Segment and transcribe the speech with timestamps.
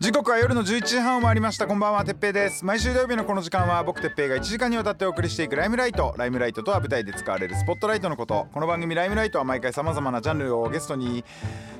[0.00, 1.66] 時刻は夜の11時半を回りました。
[1.66, 2.64] こんばんはてっぺいです。
[2.64, 6.14] 毎週土曜日のこの時間は僕てっぺいが1時間にわたってお送りしていくライムライト。
[6.16, 8.46] ライムライトとは舞台で使われるスポットライトのこと。
[8.52, 11.24] この番組ライムライトは毎回さまざまなジャンルをゲストに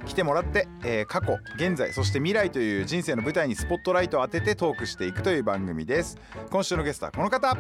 [0.04, 6.19] 来てもらって、えー過去現在そして未来という人生の舞台にスポットライトを当ててトークしていくという番組です。
[6.50, 7.56] 今週のゲストはこの方。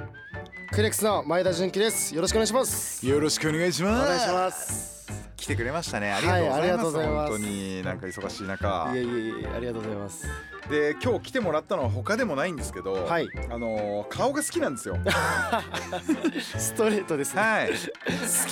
[0.72, 2.12] クレックスの前田純喜です。
[2.16, 3.06] よろしくお願いします。
[3.06, 4.04] よろしくお願いします。
[4.04, 4.97] お願いします。
[5.36, 6.12] 来てくれましたね。
[6.12, 8.90] ありがとうございます,、はい本当になんか忙しい中。
[8.94, 10.26] いえいえいえ、ありがとうございます。
[10.70, 13.28] で今日来てもらったのは他でもないんですけど、はい。
[13.50, 14.98] あのー顔が好きなんですよ。
[16.58, 17.42] ストレートですね。
[17.42, 17.70] はい。
[17.70, 17.74] 好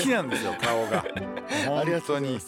[0.02, 1.04] きなんですよ 顔が。
[1.66, 2.38] 本当に。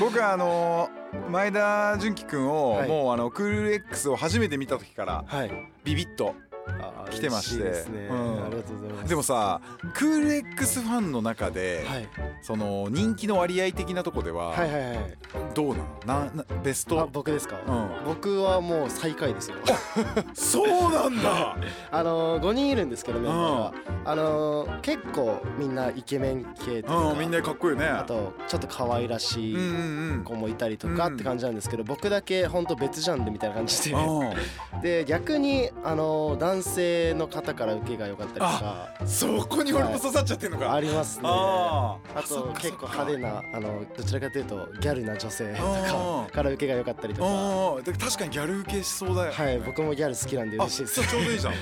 [0.00, 0.98] 僕はあのー
[1.30, 2.88] 前田純喜君を、はい。
[2.88, 5.50] もうあのクール X を初めて見た時からはい。
[5.84, 6.34] ビビッと
[7.10, 7.64] 来てまして。
[7.64, 8.44] ね、うん。
[8.44, 9.08] ありがとうございます。
[9.08, 9.60] でもさ
[9.94, 12.08] クール X ファンの中で、はい。
[12.42, 15.16] その人気の割合的なとこでは、はいはいはい。
[15.54, 16.24] どうなの？
[16.24, 17.56] ななベスあ、ト僕ですか？
[17.66, 17.88] うん。
[18.06, 19.56] 僕はもう最下位ですよ。
[20.34, 21.56] そうなんだ。
[21.90, 23.72] あのー、5人いるんですけどメンバ
[24.04, 27.88] あのー、結構みんなイケメン系とか、うんみんなかっこいいよね。
[27.88, 33.96] あとちょっと可愛らしいうんうん子もいたりとかって感じなんですけど、僕だけ本当別ジャンルみたいな感じで。
[33.96, 34.24] う
[34.78, 34.80] ん。
[34.82, 38.88] で逆にあの男性の方から受けが良かったりとか。
[39.06, 41.22] そこに俺も刺さっちゃってんのか、ありますね。
[41.28, 47.28] あと結構派手なあのどちらかというとギャルな女性とあかから受けが良かったりとか。
[47.98, 50.94] 確かにギャル受けしそうだよ、はい僕もギャル好きなんであ嬉しいです。
[50.94, 51.56] そうちょうどいいじゃん、 う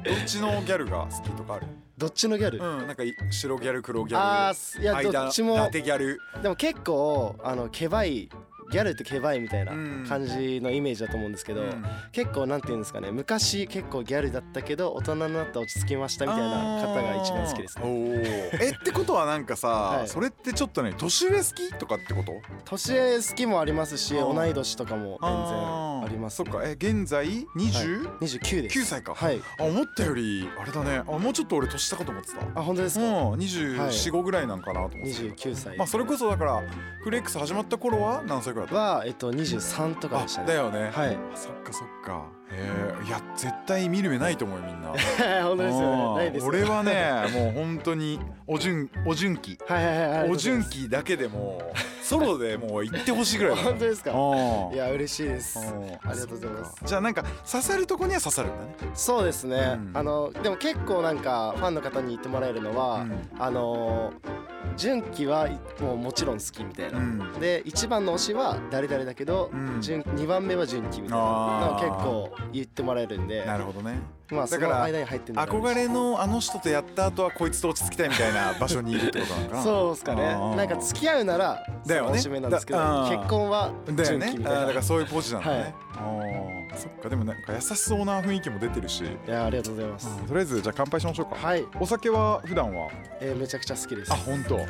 [0.00, 0.02] ん。
[0.02, 1.66] どっちのギャルが好きとかある？
[1.96, 4.24] どっちのギャル、うんなんかい白ギャル黒ギャル。
[4.24, 6.18] あーいや間どっちもラテギャル。
[6.42, 8.28] でも結構あのケバい
[8.74, 10.04] ギャルってケバいみたいなうん。
[10.08, 11.84] 感じのイメージだと思うんですけど、うん。
[12.10, 17.84] 結構なんていうんですかね昔結構ギャルだったけど大人になって落ち着きましたみたいな方が一番好きですね。
[18.60, 20.08] えってことはなんかさ、はい。
[20.08, 22.32] それってちょっとね年上好きとかってこと？
[22.64, 26.60] 年上好きもありますし同い年とかも全然ありますそっか。
[26.64, 28.78] え現在 20?、29です。
[28.80, 29.14] 9歳か。
[29.14, 29.40] はい。
[29.60, 31.02] あ思ったよりあれだね。
[31.06, 32.40] あもうちょっと俺年下かと思ってた。
[32.60, 33.32] あ本当ですか、うん。
[33.34, 33.88] 24、はい。
[33.90, 35.76] 5ぐらいなんかなと思ってた29歳。
[35.76, 36.62] まあそれこそだから
[37.02, 38.63] フレックス始まった頃は何歳ぐらい？
[38.66, 40.44] だっはえっと23とたかでしたね。
[40.44, 41.16] あだよね、はい。
[41.32, 42.26] あそっかそっか。
[42.50, 42.70] へ
[43.02, 43.06] え。
[43.06, 44.88] いや絶対見る目ないと思うよみんな。
[45.44, 46.14] 本当ですよね。
[46.16, 50.30] ないですよ俺はねもう本当にお純お純喜はいはいはい。
[50.30, 54.12] お純喜喜だけでもう ソロでもう行ってほしいぐらいだ本当ですか？
[54.12, 54.74] うん。
[54.74, 55.58] いや嬉しいです。
[55.58, 55.84] うん。
[55.84, 56.76] ありがとうございます。
[56.84, 58.90] じゃあなんか刺さるとこには刺さるんだね。
[58.94, 59.90] そうですね、うん。
[59.94, 63.30] あのでも結構なんかファンの方に言ってもらえるのは、うん。
[63.38, 64.12] あの
[64.76, 65.48] 純喜は
[65.80, 67.32] もうもちろん好きみたいな、うん。
[67.40, 69.80] で一番の推しは誰々だけど、うん。
[69.80, 73.44] 純2番目は純喜みたいな結構言ってもらえるんで。
[73.44, 73.98] なるほどね
[74.34, 79.62] まあそだからの間に入ってるのが憧れのあの人とやった後はこいつと落ち着きたいみたいな場所にいるってことなのかな。
[79.62, 80.22] そうですかね。
[80.56, 82.14] なんか付き合うならだよね。
[82.14, 82.28] 結
[83.28, 84.60] 婚は純喜みたいな。
[84.62, 85.74] だからそういうポジなんだね、はい。
[86.78, 90.26] そっかでもなんか優しそうな雰囲気も出てるし、いやありがとうございます、うん。
[90.26, 92.90] とりあえずじゃあ乾杯しましょうか、はい、お酒は普段は？
[93.20, 94.12] えーめちゃくちゃ好きです。
[94.12, 94.56] あ本当。
[94.56, 94.66] はい。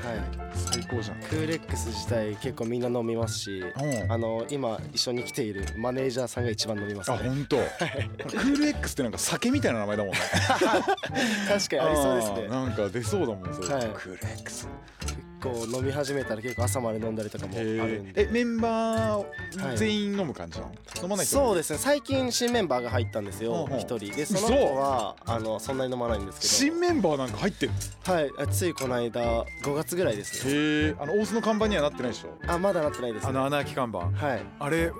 [0.55, 1.21] 最高じゃん。
[1.21, 4.13] クーレックス自体結構みんな飲みますしうん。
[4.13, 7.19] あの今一緒に来ているマネージャーさんが一番飲みますね。
[7.21, 7.57] あ本当。
[8.29, 10.19] クール X ってなんか酒みたいな名前だもんね。
[11.49, 13.69] 確かにありそうですねなんか出そうだもんそれ。
[13.69, 14.67] はいクール X。
[15.01, 20.73] 結構飲み始めたら結構朝まで飲んだりとかもあるんでえメンバはーい全員飲む感じなの？
[21.03, 21.37] 飲まない人。
[21.37, 27.73] そうですね最近新メンバーが入ったんですよ一人でその子はあのそんなに飲まないんですけ新メンバーなんか入ってる。
[28.07, 30.95] どはいあついこの間5月ぐらいですねへえ。
[30.99, 32.39] あの大須の看板にはなってないでしょ？
[32.47, 33.99] あまだなってないですねあの穴あき看板。
[33.99, 34.91] はいあれ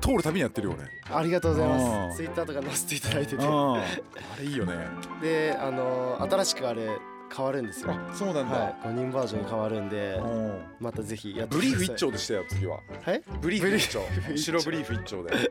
[0.00, 1.16] 通るたびにやってるよ俺。
[1.16, 4.74] ありがとうございあまーすツイッターとか載せていただいててああれいいよね。
[5.22, 6.88] であの新しくあれ
[7.34, 7.90] 変わるんですよ。
[7.92, 8.56] あそうなんだ。
[8.56, 8.74] はい。
[8.84, 10.58] 5人バージョンに変わるんでうん。
[10.80, 12.76] またぜひやってブリーフ一丁でしたよ次は。
[13.04, 13.22] はい？
[13.40, 14.00] ブリーフ一丁。
[14.36, 15.50] 白ブリーフ一丁で。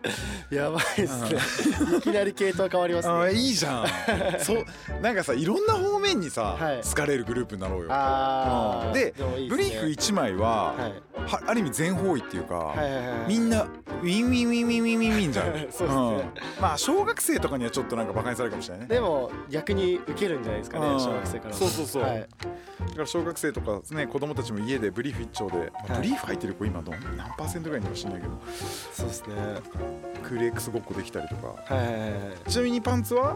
[0.56, 1.98] やばいですね。
[1.98, 3.34] いきなり系統変わりますね。
[3.34, 3.88] いいじゃん。
[4.40, 4.66] そう
[5.02, 6.82] なんかさいろんな方面にさ、はい。
[6.82, 8.92] 好かれるグループになろうよあー。
[8.94, 9.14] で
[9.50, 10.82] ブリーフ1枚は、はい。
[10.82, 10.88] は
[11.30, 15.46] ある意味全方位っていうか、はいはいはいみんなウィンウィンウィンウィンウィンウィンウィンじゃん。
[15.52, 15.88] そうですね。
[16.62, 18.96] まあ小学生とかにはちょっとなんかバカにされるかもしれないね。
[18.96, 21.00] でも逆に受けるんじゃないですかねうん。
[21.00, 21.50] 小学生から。
[21.52, 22.04] もそうそうそう。
[22.04, 22.20] はい。
[22.20, 22.30] だか
[22.98, 26.02] ら小学生とかね子供たちも家でブリーフ一丁で、まあはい。
[26.02, 28.34] ブリーフ入ってる子今どん何パーセントぐらいいるのか知んないけど。
[28.94, 29.36] そうですね。
[30.24, 31.48] クール X ごっこできたりとか。
[31.48, 32.08] はいはいはいは
[32.46, 32.52] い。
[32.52, 33.36] ちなみにパンツは？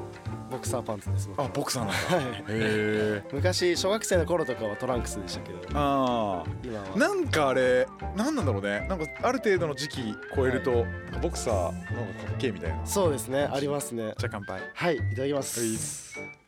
[0.51, 1.41] ボクサーパンツです僕。
[1.41, 2.27] あボクサーなんだ。
[2.27, 2.35] はい。
[2.35, 5.59] へえ昔小学生の頃とかはトランクスでしたけど。
[5.73, 6.97] ああ今は。
[6.97, 7.78] なんかあれ
[8.15, 8.85] 何なんだろうね。
[8.87, 11.73] なんかある程度の時期超えると、なんかボクサーなん
[12.13, 12.85] かかっけえみたいな。
[12.85, 14.13] じそうですねありますね。
[14.25, 14.61] ゃあ乾杯。
[14.73, 16.19] はいいただきます。
[16.19, 16.39] はい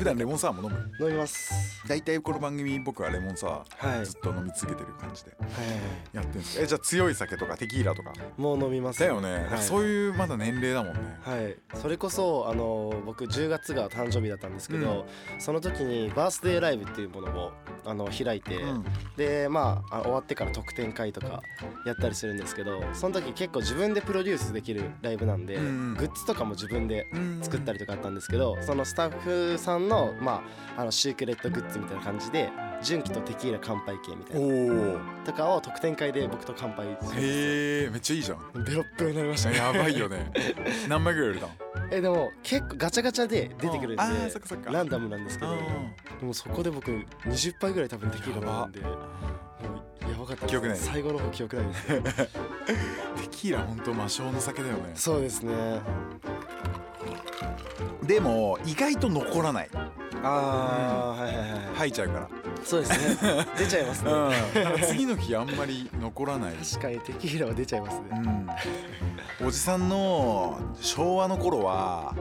[0.00, 1.06] 普段レモンサワーも飲む？
[1.08, 1.84] 飲みます。
[1.86, 3.98] 大体この番組僕はレモンサワはい。
[3.98, 6.56] ーずっと飲み続けてる感じではいやってるんです。
[6.56, 8.14] かえじゃあ強い酒とかテキーラとか？
[8.38, 9.00] もう飲みます。
[9.00, 11.18] だよね、そういうまだ年齢だもんね。
[11.20, 15.04] はい、それこそあの僕10月が誕生日だったんですけど、
[15.38, 17.52] その時にバースデーライブっていうものを
[17.84, 18.84] あの開いて、うん。
[19.18, 21.42] でまああ終わってから特典会とか
[21.84, 27.40] やったりするんですけどその時結構自分でプロデュースできるライブなんで、グッズとかも自分でうん。
[27.42, 30.42] 作ったりとかあったんですけどそのスタッフさんの,、ま
[30.76, 32.50] あ、あのシークレットグッズみたいな感じで
[32.82, 35.24] 純喜とテキーラ乾杯系みたいな。
[35.26, 38.64] とかを特典会で僕と乾杯へえめっちゃいいじゃん。
[38.64, 39.58] ベロッベロになりましたね。
[39.58, 40.32] やばいよね。
[40.88, 41.52] 何枚ぐらい売れたの？
[41.90, 44.02] えでも結構ガチャガチャで出てくるんで
[44.70, 45.56] ランダムなんですけど
[46.20, 48.80] でもそこで僕20杯ぐらい多分テキーラ飲んで。
[48.80, 49.49] も
[50.06, 50.76] うやばかった記憶ない。
[50.76, 51.88] 最後の方記憶ないです。
[51.88, 54.92] ね テキーラ本当魔性の酒だよね。
[54.94, 55.80] そうですね。
[58.02, 59.70] でも意外と残らない。
[60.22, 62.28] ああ、はいはいはい吐いちゃうから。
[62.64, 63.46] そうですね。
[63.56, 64.64] 出ちゃいますね、うん。
[64.64, 66.54] なんか次の日あんまり残らない。
[66.54, 68.06] 確かにテキーラは出ちゃいますね、
[69.40, 69.46] うん。
[69.46, 72.14] おじさんの昭和の頃は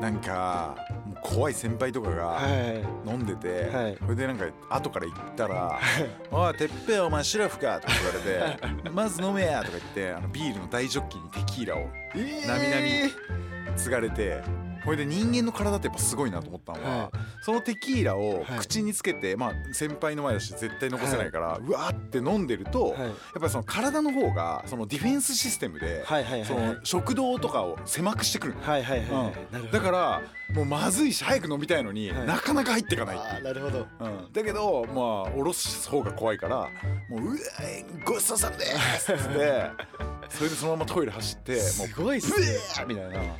[0.00, 0.76] なんか
[1.22, 3.08] 怖い先輩とかがはい。
[3.08, 3.96] 飲んでて、はい。
[4.02, 5.78] それでなんか後から言ったら
[6.30, 11.80] 「おいてっぺお前シラフか」とか言われて「まず飲めや」とか言ってあのビールの大ジョッキにテキーラを
[12.46, 13.10] なみなみ
[13.76, 14.42] 継がれて
[14.84, 17.10] これで人間の体ってやっぱすごいなと思ったのは、は
[17.42, 18.58] そのテキーラをはい。
[18.58, 23.00] 口につけて、まあ先輩の前だし絶対残せないから、うわーって飲んでると、はい。
[23.00, 30.22] やっぱりその体の方がそのディフェンスシステムで、はいはいはいその食道とかを狭くしてくるだから
[30.54, 32.26] もうまずいし早く飲みたいのに、はい。
[32.26, 33.44] なかなか入っていかないっていう。
[33.44, 33.86] なるほど。
[34.00, 36.70] うん、だけどまあ下ろす方が怖いから
[37.08, 37.36] もう「うわ
[38.04, 39.70] ごちそうさまです」っつって
[40.28, 42.46] それでそのままトイレ走ってもうすごいっすうね
[42.88, 43.36] みたいな、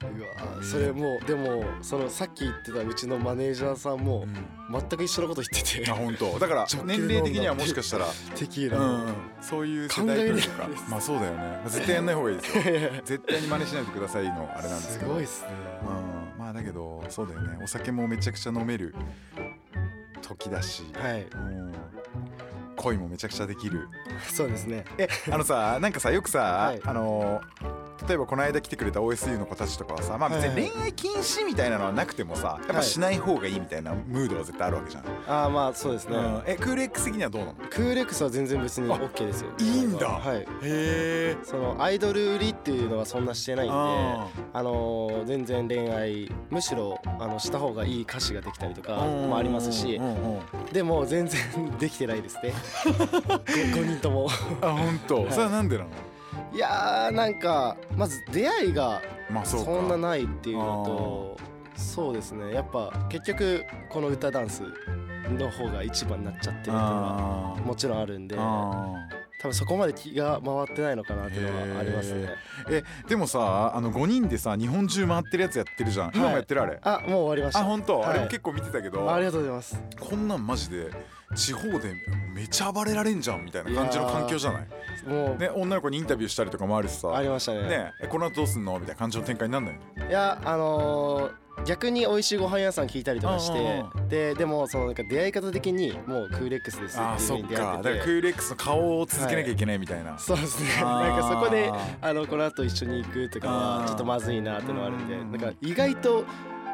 [0.00, 4.26] うわーそれもうでもそのさっき言ってたうちのマネージャーさんも
[4.70, 5.90] 全く一緒のこと言ってて。
[5.90, 6.38] あ本当。
[6.38, 8.06] だから年齢的にはもしかしたら
[8.36, 9.06] テキーラうん。
[9.06, 10.68] の、そういう世代というか。
[10.88, 11.62] まあそうだよね。
[11.66, 12.62] 絶対やんない方がいいですよ。
[13.04, 15.14] 絶対に真似しないでくださいのあれなんですすけど。
[15.14, 15.48] ごいっすね。
[15.82, 17.58] うん、まあだけどそうだよね。
[17.62, 18.94] お酒もめちゃくちゃ飲める
[20.22, 21.22] 時だし、はい。
[21.22, 21.72] うん、
[22.76, 23.88] 恋もめちゃくちゃできる。
[24.30, 24.84] そうですね。
[24.96, 26.80] えあのさなんかさよくさ、はい。
[26.84, 27.40] あの
[28.06, 30.70] 例えばこの間来てくれた OSU の子たちとかはさまあ別にはいはい。
[30.70, 37.54] 恋愛禁止みたいなのはなくてもさやっぱしない方がいいみたいなムードは絶対あるわけじゃん、ああまあそうですね、うん、えクール X 的にはどうなの？
[37.70, 39.50] クール X は全然別に OK ですよ。
[39.58, 40.06] いいんだ。
[40.08, 40.38] はい。
[40.38, 50.00] へえそのアイドル売りっていうのはそんなしてないんでああのー全然恋愛むしろあのした方がいい歌詞ができたりとかもありますし
[50.72, 51.40] でも全然
[51.78, 52.52] できてないですね。
[53.46, 54.28] 5, 人とも。
[54.62, 55.32] あ本当、 はい。
[55.32, 55.90] それはなんでなの？
[56.52, 61.36] いやーなんかまず出会いがまあそんなないっていうのと
[61.76, 62.52] そうですね。
[62.52, 64.62] やっぱ結局この歌ダンス
[65.38, 68.36] の方が一番になっちゃってるっていうのはもちろんあるんで
[69.40, 72.28] 多あ分そこまで気が回ってないのかなっていうのはありますね。
[72.66, 72.74] ー。
[72.78, 76.12] えでもさあの5人でさ日本中回ってるやつやってるじゃん。
[76.14, 77.60] 今もやってるあれ、あもう終わりました。
[77.60, 78.10] あ本当、はい。
[78.10, 79.12] あれも結構見てたけど。
[79.12, 79.80] ありがとうございます。
[80.00, 80.90] こんなんマジで
[81.36, 81.94] 地方で
[82.34, 84.66] めちゃ暴れられんじゃんみたいな感じの環境じゃない？
[85.08, 87.14] もう、ね女の子にインタビューしたりとかもあるしさ。
[87.14, 87.62] ありましたね。
[87.68, 88.74] ねえこの後どうすんの？
[88.78, 90.08] みたいな感じの展開になんないの？
[90.08, 97.82] いやあのー逆に美味しいご飯屋さん聞いたりとかしてうんででもそのなんか出会い方的にもうクーレックスですっていうふうに出会ってて。
[97.82, 97.96] か。
[97.98, 100.82] らクール X の顔を続けなきゃいけないみたいな、そうですね。
[100.82, 105.14] なんかそこであのこの後一緒に行くとかはちょっとまずいなっていうのがあるんで。
[105.14, 105.32] うん。
[105.32, 106.24] なんか意外と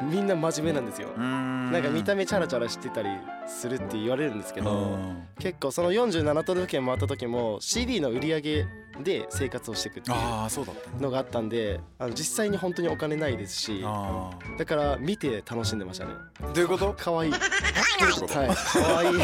[0.03, 1.09] みんな真面目なんですよ。
[1.17, 1.71] ん。
[1.71, 3.09] なんか見た目チャラチャラしてたり
[3.47, 5.23] するって言われるんですけどうん。
[5.39, 8.67] 結構その47都道府県回った時も CD の売り上げ
[9.03, 10.97] で生活をしていくっていうああそうだったね。
[10.99, 16.11] のがあったんであの実際に本当にお金ないですしあだから見て楽しんでましたね。
[16.41, 16.95] あどういうこと？
[16.97, 19.17] 可愛い可愛い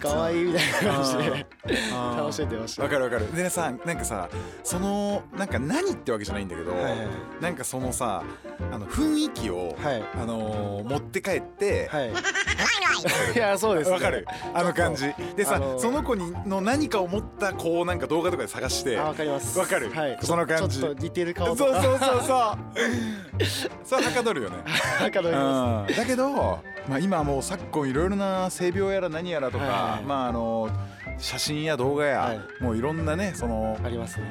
[0.00, 0.44] 可愛い。
[0.44, 1.46] みたいな感じで
[2.16, 2.82] 楽しんでました。
[2.82, 3.36] わかるわかる。
[3.36, 4.28] でさなんかさ
[4.64, 7.08] そのなんか何ってわけじゃないんだけど、はいはい
[7.40, 8.22] なんかそのさ
[8.72, 10.02] あの雰囲気を、はい。
[10.14, 12.10] あのー持って帰ってわ、はい
[13.34, 13.98] いやそうですね。
[14.00, 14.26] かる？
[14.52, 15.12] あの感じ。
[15.36, 15.78] でさ、あのー。
[15.78, 19.58] その子にの何かを持ったこうなんか動画とかで探してあわかります。
[19.58, 19.90] わかる？
[19.90, 20.18] はい。
[20.22, 20.78] その感じ。
[20.80, 21.82] ちょっと似てるそう顔とか。
[21.82, 22.20] そうそうそう
[23.84, 24.56] そ れはかどるよね。
[25.02, 25.94] わかりまうん。
[25.96, 26.58] だけど、
[26.88, 30.68] まあ、今はもう昨今いろいろな性病やら何やらとか、はいはいまああの
[31.18, 32.40] 写真や動画や、はい。
[32.62, 34.26] もういろんなねそのすありますね。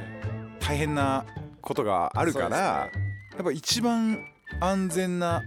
[0.59, 1.25] 大変な
[1.61, 2.55] ことがあるから、ね。
[2.55, 2.89] や
[3.41, 4.17] っぱ一番
[4.59, 5.41] 安全な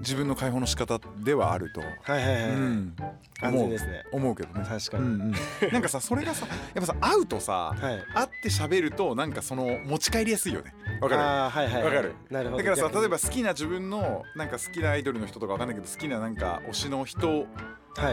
[0.00, 2.96] 自分の解放の仕方ではあると、はいはいはい、うん、
[3.40, 4.04] 安全ですね。
[4.12, 4.34] 思う。
[4.34, 4.64] けどね。
[4.66, 5.32] 確かに、うんうん、
[5.72, 8.04] なんかさそれがさやっぱさ会うとさはい。
[8.14, 10.74] 会って喋るとなんかその持ち帰りやすいよね。
[11.00, 11.22] わかる？
[11.22, 12.14] あーはいはいかる？
[12.30, 12.62] なるほど。
[12.62, 17.46] だからさ例えば好きな自分のなんか好きなアイドルの人とかわかんないけど好きななんか推しの人はい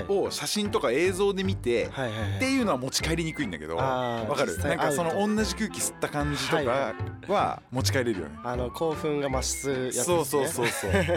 [0.07, 4.57] を写真とか映像で見て、っていうのは持ち帰りにくいんだけどわかる？
[4.59, 6.93] なんかその同じ空気吸った感じとはいか
[7.27, 10.93] は持ち帰れるよね、あの興奮が増すやつそうそうそうそう、う。
[10.97, 11.09] ん、やっ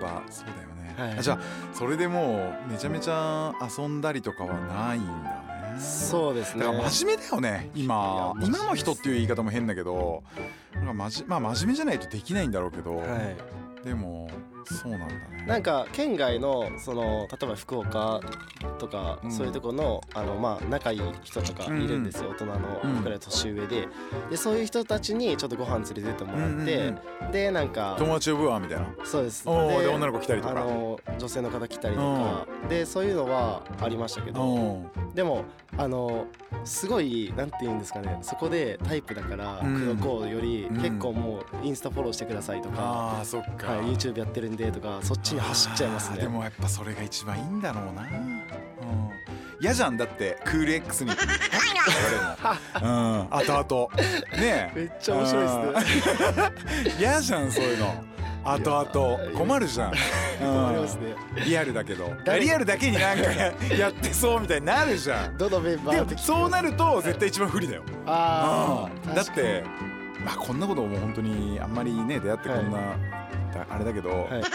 [0.00, 0.46] ぱそう
[0.96, 1.40] だよね、じゃあ
[1.72, 5.80] それでもうめちゃめちゃ遊んだりとかはないんだね。
[5.80, 6.64] そうですね。
[6.64, 8.32] だから真面目だよね今。
[8.42, 10.22] 今の人っていう言い方も変だけど
[10.72, 13.84] なんかまじまあ真面目じゃないとできないんだろうけど、はい。
[13.84, 14.30] でも
[14.66, 15.44] そうなんだね。
[15.46, 18.20] なんか県外のその例えば福岡
[18.78, 19.32] とか、うん。
[19.32, 22.96] そういうとこのあのまあ仲いい人とかいるんですよ、大人のうん。
[22.96, 23.88] 僕ら年上で。
[24.30, 26.98] でそういう人たちにちょっとご飯連れてってもらって、うんうん
[27.32, 28.86] でなんか友達呼ぶわみたいな。
[29.04, 29.44] そうです。
[29.44, 30.52] で女の子来たりとか。
[30.52, 32.46] あの女性の方来たりとか。
[32.68, 34.42] でそういうのはありましたけど。
[34.42, 34.58] う
[35.00, 35.14] ん。
[35.14, 35.44] でも
[35.76, 36.26] あの
[36.64, 39.96] すごいなんて言うんですかねそこでタイプだからうん。
[39.96, 40.76] 黒子よりうん。
[40.76, 46.18] 結構もうインスタフォローしてくださいとか、あーそっか、はい、YouTube やってるんでとかそっちに走っちゃいますね。
[46.18, 48.42] でもやっぱそれが一番いいんだろうな、うん、
[49.60, 51.38] 嫌じゃんだってクール X に言われる
[52.82, 54.04] の、 うん、後々
[54.40, 54.78] ねえ。
[54.78, 55.64] めっちゃ面白いですね。
[55.72, 58.13] ね 嫌じゃんそういうの
[58.44, 59.90] 後々困るじゃん、
[60.38, 61.14] 困りますね。
[61.36, 62.12] うんリアルだけど。
[62.24, 62.40] 誰？
[62.44, 65.36] リアルだけになんかややってそうみたいになるじゃん。
[65.38, 67.82] どのメンバでもーそうなると絶対一番不利だよ。
[68.06, 69.14] ああうん。
[69.14, 69.64] だって
[70.24, 72.78] まあこんなことも本当にあんまりね出会ってこんな、
[73.54, 74.42] だあれだけど、はい。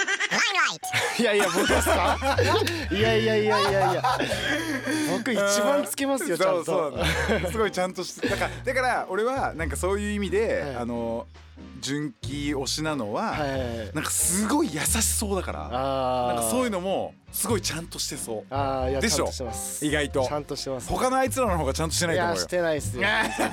[1.19, 2.17] いやいや僕ですか？
[2.91, 4.03] いやいやいやいやいや。
[5.11, 6.63] 僕一番つけますよちゃんと。
[6.63, 6.91] そうそう
[7.33, 7.51] なんだ。
[7.51, 10.75] すごいちゃんとして だからだから俺はなんかそういう意味で、はい。
[10.77, 11.27] あの
[11.81, 13.91] 純喜推しなのは、はいはいはい。
[13.93, 18.53] なんかすごい優しそうだからあなんかそういうののもすごいちゃんとしてそう。
[18.53, 19.25] ああいやでしょ？
[19.25, 19.85] ちゃんとしてます。
[19.85, 20.25] 意外と。
[20.25, 20.89] ちゃんとしてます。
[20.89, 22.41] 他のあいつらの方がちゃんとしてないいと思うよ。
[22.41, 23.03] やしてないっすよ。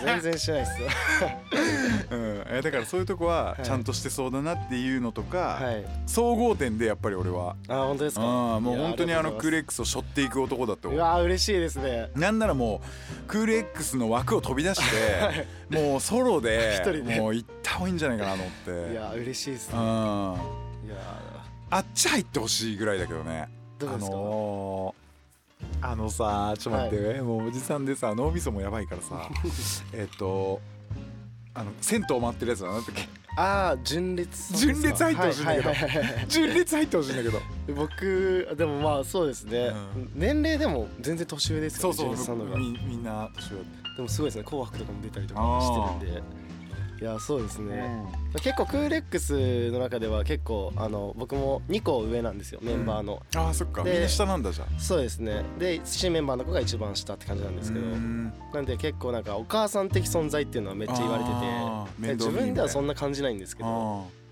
[0.04, 0.88] 全然してないっすよ。
[2.10, 2.25] うん、
[2.58, 3.62] えだからそういうとこははい。
[3.62, 5.84] ちゃんとしてそうだなっていうのとか、はい。
[6.06, 7.56] 総合点でやっぱり俺は。
[7.68, 8.22] あ本当ですか？
[8.22, 12.10] あもう本当にあのクール X を背負っていく男だってううわ嬉しいですね。
[12.14, 12.80] なんならも
[13.24, 17.20] うクール X の枠を飛び出してもうソロで 一人で。
[17.20, 18.52] もう行った方がいいんじゃないかなと思っ
[18.86, 18.92] て。
[18.92, 19.74] いや嬉しいですね。
[21.68, 23.48] あっち入ってほしいぐらいだけどね。
[23.48, 23.48] あ
[23.78, 24.16] どうですか？
[24.16, 25.06] のー
[25.80, 29.28] あのさちょっと待って、もうおじさんでさ脳みそもやばいからさ。
[29.92, 30.60] えっと
[31.56, 32.92] あの銭湯回ってるやつだなって
[33.38, 35.70] ああ純烈純烈入ってほしいんだけど。
[36.28, 37.40] 純烈入ってほしいんだけど。
[37.74, 40.10] 僕でもまあそうですね、うん。
[40.14, 43.58] 年齢でも全然年上ですよそうそうみみんな年上。
[43.96, 46.22] でもすごいですね紅白とかも出たりとかしてるんで
[47.00, 48.06] いやそうですね、
[48.42, 53.82] 結構クール X の中では結構あの僕も2個上なんですよメンバーの、ああそっか。
[53.82, 54.80] みでんな下なんだじゃあ。
[54.80, 55.44] そうですね。
[55.58, 57.84] で新メンバーの子が一番下って感じなんですけど。
[57.84, 58.32] うん。
[58.54, 61.30] なんで結構なんかお母さん的存在っていうのはめっちゃ言われて
[62.08, 62.14] て。
[62.14, 63.68] 自分ではそんなな感じないんですけど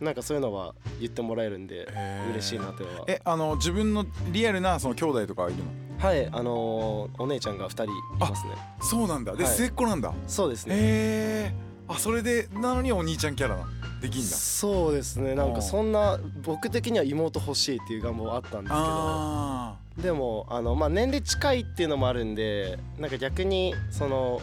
[0.00, 1.88] あなんかそういうのは言ってもらえるんで
[2.33, 3.04] 嬉しいなとは。
[3.06, 5.64] ーえあの自分のリアルなその兄弟とかはいるの？
[5.99, 8.52] はいあのーお姉ちゃんが2人いますね。
[8.80, 9.35] そうなんだ。
[9.35, 9.52] で、はい。
[9.52, 10.14] 末っ子なんだ。
[10.26, 10.75] そうですね。
[10.75, 13.59] へえあそれでなのにお兄ちゃんキャラ
[14.00, 14.29] できんだ。
[14.29, 15.35] そうですね。
[15.35, 18.75] なんかそんな僕的には妹欲しいっていう願望あったんですけど。
[18.76, 24.43] あでもあの、まあ、年齢近いっていうのもあるんでなんか逆にその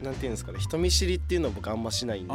[0.00, 2.34] なんていうんですかね人見知りっていうのを僕あんましないんで。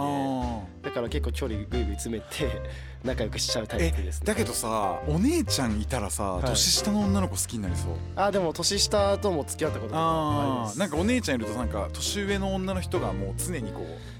[0.83, 2.61] だから結構距離ぐいぐい詰めて
[3.03, 4.21] 仲良くしちゃうターイプですね。
[4.25, 6.45] えだけどさお姉ちゃんいたらさ、い。
[6.45, 7.91] 年下の女の子好きになりそう。
[8.15, 10.79] あでも年下とも付き合ったことがあります。
[10.79, 14.14] なんかお姉ちゃんいるとなんか年上の女の人がもう常にこう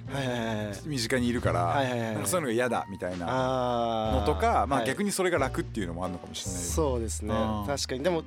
[0.85, 1.81] 身近にいるから、
[2.25, 4.88] そういうのが嫌だみたいなのとかまあはい。
[4.88, 7.33] 逆にそれが楽っていうのもあるのかもしれないそうですね。
[7.65, 8.03] 確かに。
[8.03, 8.24] でも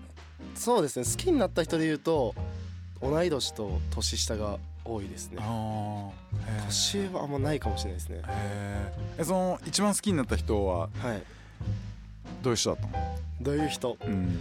[0.54, 1.04] そうですね。
[1.04, 2.35] 好きになった人で言うと
[3.00, 5.38] 同い年と年下が多いですね。
[6.66, 8.23] 年上はあんまないかもしれないですね。
[9.18, 11.23] えその一番好きになった人ははい。
[12.42, 13.18] どういう人だったの？
[13.40, 13.97] どういう人？
[14.04, 14.40] うん。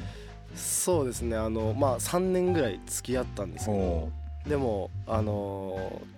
[0.56, 1.38] そうですね。
[1.38, 4.12] あのまあ3年ぐらい付き合ったんですけどお
[4.48, 6.17] でもあのー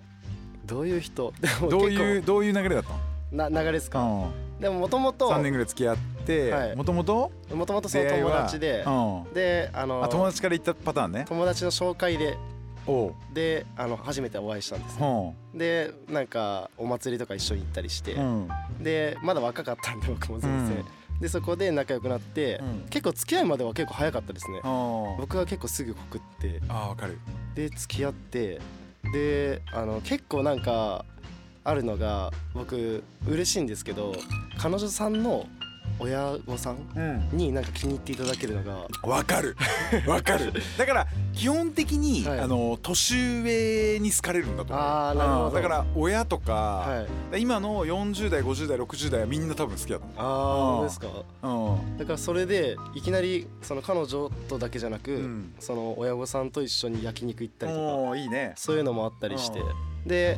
[0.70, 1.34] どういう人？
[1.70, 3.00] どう結いうどういう流れだった構
[3.32, 4.00] な流れですか？
[4.00, 6.76] のでももともと3年ぐらい付き合ってはい。
[6.76, 8.84] もともともともとその友達で。
[8.86, 8.90] う
[9.30, 9.34] ん。
[9.34, 11.26] であのあ友達から行ったパターンね。
[11.28, 12.38] 友達の紹介で。
[12.88, 13.14] おう。
[13.34, 15.34] であの初めてお会いしたんですよ。
[15.56, 18.22] うでなんかお祭りとか一緒に行ったりして、んう
[18.80, 18.84] ん。
[18.84, 21.20] でまだ若かったんで僕も全然、うん。
[21.20, 22.86] でそこで仲良くなって、うん。
[22.90, 24.60] 結構付き合いまでは結構早かったですね。
[24.64, 26.62] 僕は結構すぐ告って。
[26.68, 27.20] あーわかる。
[27.56, 28.60] で付き合って
[29.12, 31.06] であの結構なんか
[31.64, 34.16] あるのが僕嬉しいんですけど
[34.58, 35.46] 彼女さんの
[36.00, 37.38] 親御さんうん。
[37.38, 39.56] になんか気に入っていただけるのがわかる。
[40.08, 40.54] わかる。
[40.78, 41.08] だから
[41.40, 42.40] 基本的に、はい。
[42.42, 44.86] あの年上に好かれるんだと思う。
[44.86, 45.48] あーなるほど。
[45.48, 45.54] うん。
[45.54, 47.42] だから親とか、はい。
[47.42, 51.08] 今の40代50代60代はみんな多分好きだとああ本当ですか？
[51.42, 55.54] 思うだからそれでいきなりその彼女とだけじゃなく、うん。
[55.60, 58.54] その親御さんと一緒に焼肉行ったうんりとかいいね。
[58.58, 59.60] そういうのもあったりして。
[59.60, 59.64] う
[60.06, 60.38] で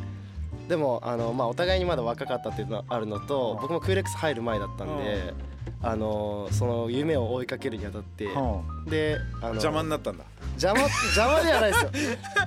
[0.67, 3.61] でもあの、まあ、お互いにまだ若かったっていうのはあるのとうん。
[3.61, 5.33] 僕もクーレックス入る前だったんで
[5.81, 8.85] あのその夢を追いかけるにあたってうん。
[8.85, 11.91] であの邪魔になったんだ邪魔邪魔ではないですよ。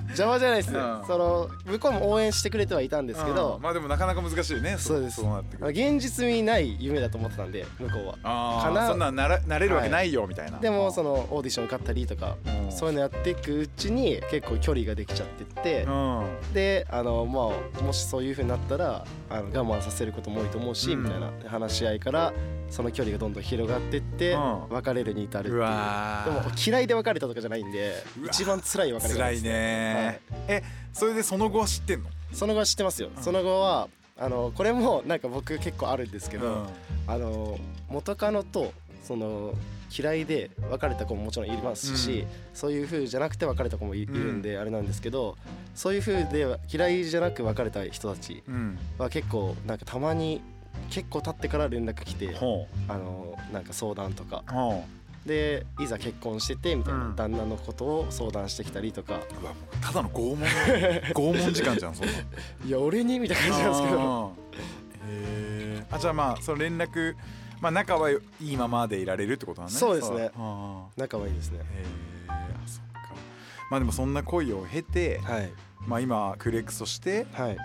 [0.07, 0.71] 邪魔じゃないです。
[0.71, 1.03] ねうん。
[1.05, 3.61] その向こうも応援してくれてはいたんですけうどん。
[3.61, 4.77] まあでもなかなか難しいよね。
[4.77, 5.17] そうです。
[5.21, 8.15] そうなってくる現実味ない夢だと思ってたんで向こうは。
[8.23, 10.59] あかなあそんなんならなれるわけないよみたいな。
[10.59, 12.71] でもそのオーディション受かったりとかうん。
[12.71, 15.83] そういうのやっていくうちに結構距離ができちゃってって。
[15.83, 16.53] うん。
[16.53, 21.03] であのまあもしそういう風になったらあの我慢させることも多いと思うし、うん。
[21.03, 22.33] みたいな話し合いから
[22.69, 24.69] その距離がどんどん広がってって、うん。
[24.69, 25.55] 別れるに至るっていう。
[25.57, 30.63] うわでもー嫌いで別れたとかじゃないんでうわ一番辛い別れ方辛いですねえ
[30.93, 32.09] それでその後は知ってんの？
[32.33, 33.23] その後は知ってますよ、うん。
[33.23, 36.65] その後はあのこれもなんか僕結構あるんですけど、うん。
[37.07, 38.73] あの元カノと
[39.05, 39.53] その
[39.95, 42.27] 嫌いで別れた子ももちろんいますし、うん。
[42.53, 45.37] そういう風じゃなくて別れた子もい,、るんであれなんですけど
[45.75, 48.77] そういう風で嫌いじゃなく別れた人たちうん。
[48.97, 50.41] は結構なんかたまに
[50.89, 54.43] 結構経ってから連絡来てほあのなんか相談とか。
[55.25, 57.15] でいざ結婚しててみたいな、うん。
[57.15, 59.19] 旦那のことを相談してきたりとか。
[59.81, 60.47] ただの拷問
[61.13, 62.11] 拷問時間じゃんそんな
[62.65, 63.19] いや俺に？
[63.19, 64.45] みたいな感じなんですけど。
[65.91, 67.15] あじゃあまあその連絡
[67.61, 69.77] まあ仲はいいままでいられるってことなんね。
[69.77, 70.31] そうですね。
[70.35, 71.59] あ仲はいいですね。
[71.59, 71.85] ーへえ
[72.29, 73.15] あそっか。
[73.71, 75.51] まあでもそんな恋を経てはい。
[75.87, 77.57] まあ今クーレックスとしてはい。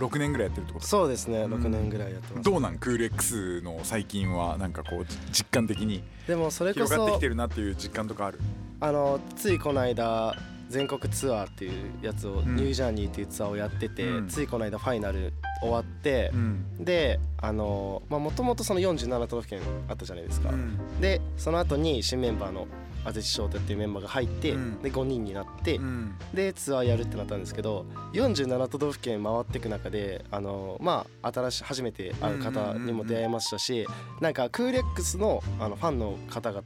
[0.00, 0.86] 6年ぐらいやってるってこと？
[0.86, 1.42] そうですね。
[1.42, 1.54] うん。
[1.54, 2.50] 6年ぐらいやってます。
[2.50, 2.78] どうなん？
[2.78, 8.40] クーレックスの最近はなんかこうじ実感的にでもそれこそ広がってきてるなっていう実感とかある？
[8.80, 10.34] あのついこの間
[10.68, 11.72] 全国ツアーっていう
[12.02, 12.56] やつを、うん。
[12.56, 14.28] ニュージャーニーっていうツアーをやってて、うん。
[14.28, 15.32] ついこの間ファイナル
[15.64, 16.84] 終わってう、ん。
[16.84, 21.00] であのまあもともとその47都道府県あったじゃないですか、うん。
[21.00, 22.66] でその後に新メンバーの
[23.04, 24.82] 安土翔太っていうメンバーが入って、うん。
[24.82, 26.14] で5人になって、うん。
[26.32, 33.86] でツアーやるってなったんですけど47都道府県回っていく中であのまあ新しい初めて会う方にも出会いましたし
[34.20, 36.62] なんかクーレックスのあのファンの方々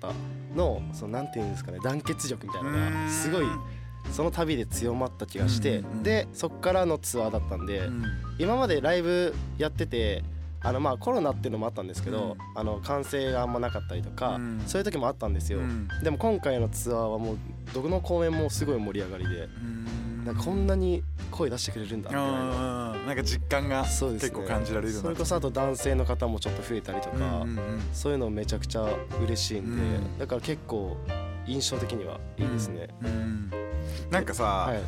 [0.54, 3.44] のそのなんていうんですかね団結力みたいなのがすごい
[4.12, 6.02] その旅で強まった気がしてうんうんうん。
[6.02, 8.04] でそっからのツアーだったんでうん。
[8.38, 10.24] 今までライブやってて
[10.61, 12.58] あのまあコロナっていうのもあったんですけど、うん。
[12.58, 14.62] あの歓声があんまなかったりとか、うん。
[14.66, 15.88] そういう時もあったんですよ、うん。
[16.02, 17.38] でも今回のツアーはもう
[17.72, 20.24] どこの公演もすごい盛り上がりでうん。
[20.24, 22.26] なんかこんなに声出してくれるんだみたい
[23.06, 27.80] なんか実感が結構感じられるそれこそあと男性の方もちょっと増えたりとか、うんうんうん。
[27.92, 28.88] そういうのめちゃくちゃ
[29.22, 30.18] 嬉しいんで、うん。
[30.18, 30.96] だから結構
[31.46, 33.50] 印象的にはいいですね、うん
[34.11, 34.79] なんかさ、はい。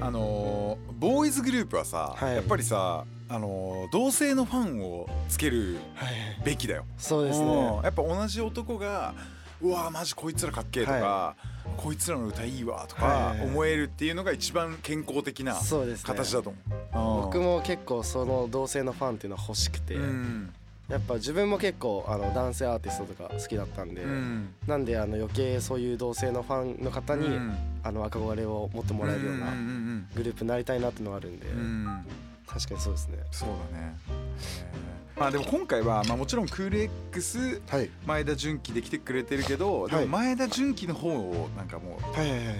[0.00, 2.34] あのーボーイズグループはさ、はい。
[2.36, 6.08] やっぱりさ、あのー同性のファンをつけるはい。
[6.44, 6.84] べきだよ。
[6.98, 7.46] そうですうん。
[7.46, 9.14] ねやっぱ同じ男が
[9.62, 11.36] うわマジこいつらかっけえとか、は
[11.76, 13.48] こいつらの歌いいわとかはいはいはい。
[13.48, 16.06] 思えるっていうのが一番健康的なそうですね。
[16.06, 16.52] 形だと
[16.94, 17.22] 思う。
[17.26, 20.52] 僕も結構その同性のファンっていうのは欲しくて、うん
[20.90, 24.48] やっぱ自分も結構あの男性アーティストとか好きだったんで、うん。
[24.66, 27.56] なんであの余計そういう同性のファンの方に、うん。
[27.82, 29.46] あの憧れを持ってもらえるような
[30.14, 31.58] グループになりたいなっていうのがあるんで、うん。
[31.58, 32.06] うん
[32.46, 33.18] 確かにそうですね。
[33.30, 33.96] そうだね。
[34.08, 35.20] へー。
[35.20, 37.90] まあでも今回はまあもちろんクール X はい。
[38.04, 40.06] 前田純喜で来てくれてるけど、ではい。
[40.06, 42.56] も前田純喜の方をなんかもうはいはいはい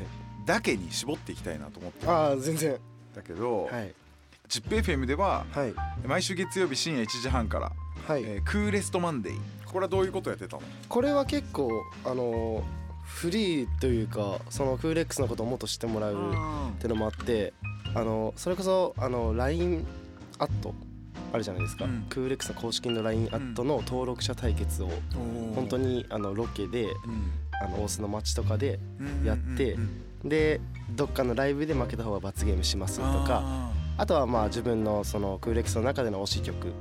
[0.46, 2.76] だけに絞っていきたいなと思ってあ全然。
[3.14, 3.92] だけど、はい
[4.50, 5.74] チップ FM でははい。
[6.04, 7.72] 毎週月曜日深夜1時半から、
[8.08, 10.62] はい、えークーレストマンデーこれはどういうことやってたの？
[10.88, 11.70] これは結構
[12.04, 12.64] あの
[13.04, 16.14] フリーというかそのクーレックスのことをもっと知ってもらう
[16.72, 17.52] ってのもあって
[17.94, 19.86] あのそれこそあの LINE
[20.40, 20.74] アット
[21.32, 22.06] あるじゃないですか、うん。
[22.08, 24.90] クーレックスの公式の LINE アットの登録者対決を
[25.54, 26.86] 本当にあのロケで
[27.62, 28.80] あの大須の街とかで
[29.24, 29.76] やって
[30.24, 30.60] で
[30.90, 36.72] どっかのライブで負けた方は罰ゲームしますとかあとはまあ自分のそのクーレックスの中での推し曲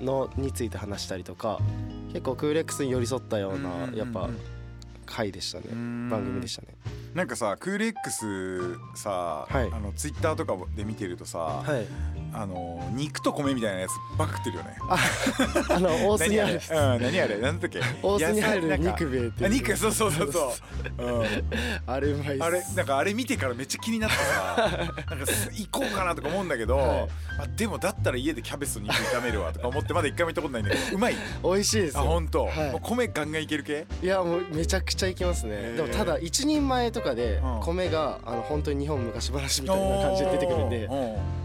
[0.00, 1.60] のについて話したりとか
[2.08, 4.30] 結構クーレックスに寄り添ったようなやっぱ
[5.04, 5.66] 回でしたね。
[5.70, 6.68] 番組でしたね。
[7.14, 9.70] なんかさクール X さ、はい。
[9.72, 11.86] あのツイッターとかで見てるとさ、はい。
[12.36, 14.76] あの肉と米みたいなやつばっか食ってるよね。
[15.70, 17.38] あの大須にある何あれうん何あれ？
[17.38, 17.80] なんだっけ？
[18.02, 20.52] 大須に入る肉兵衛ってあ肉そうそうそうそ
[20.98, 21.26] う、うん、
[21.86, 27.08] あれうまいあれなんかあれ見てからめっちゃ気になってさ なんかす行こうかなとか思うんだけど、はい。
[27.38, 31.16] あでもだったら家でキャベツと肉炒めるわとか思ってまだ一回も行ったことないんだけどうまい？
[31.44, 32.00] 美味しいですよ。
[32.00, 32.80] あ本当、はい。
[32.82, 33.86] 米ガンガンいける系？
[34.02, 35.76] いやもうめちゃくちゃいきますへねー。
[35.76, 37.60] でもただ一人前とかでうん。
[37.60, 40.88] 米があの本当に日本昔話みたいな感じで出てくるんで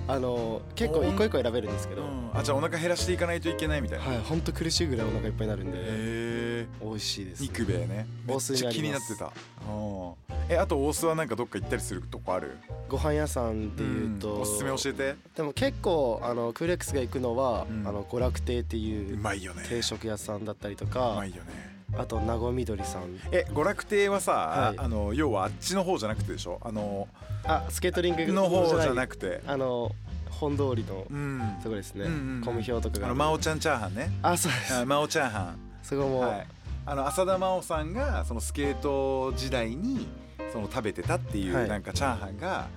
[0.08, 2.02] あの結構一個一個選べるんですけど。
[2.04, 2.30] うん。
[2.34, 8.08] あじゃあお腹減らしていかないといけないみたいな、へはい本当苦しいぐらいお腹いっぱいになるんでえ美味しいです肉兵衛ね。
[8.26, 9.26] めっちゃ気になってた。
[9.26, 10.14] うん。
[10.48, 12.58] えあと大須はなんかどっか行ったりするとこある？
[12.88, 14.42] ご飯屋さんでいうとん。
[14.42, 15.16] おすすめ教えて。
[15.36, 17.88] でも結構あのクーレックスが行くのはうん。
[17.88, 19.64] あの娯楽亭っていううまいよね。
[19.68, 23.04] 定食屋さんだったりとうかまいよねあと名護みどりさん。
[23.32, 24.80] え娯楽亭はさ、はい。
[24.80, 26.60] あの要はあっちの方じゃなくてでしょ？
[26.62, 27.08] あの
[27.44, 29.92] あスケートリングの方じゃなくくてあの
[30.30, 31.42] 本通りのうん。
[31.64, 32.06] とこですね。
[32.06, 32.44] うんうんうん。
[32.44, 33.06] コムヒョウとかが。
[33.08, 34.12] あの真央ちゃんチャーハンね。
[34.22, 34.74] あそうです。
[34.74, 35.60] あ真央チャーハン。
[35.84, 36.20] そこも。
[36.22, 36.48] はい、
[36.86, 40.08] あの浅田真央さんがそのスケート時代に
[40.54, 41.70] その食べてたっていうはい。
[41.70, 42.68] なんかチャーハンが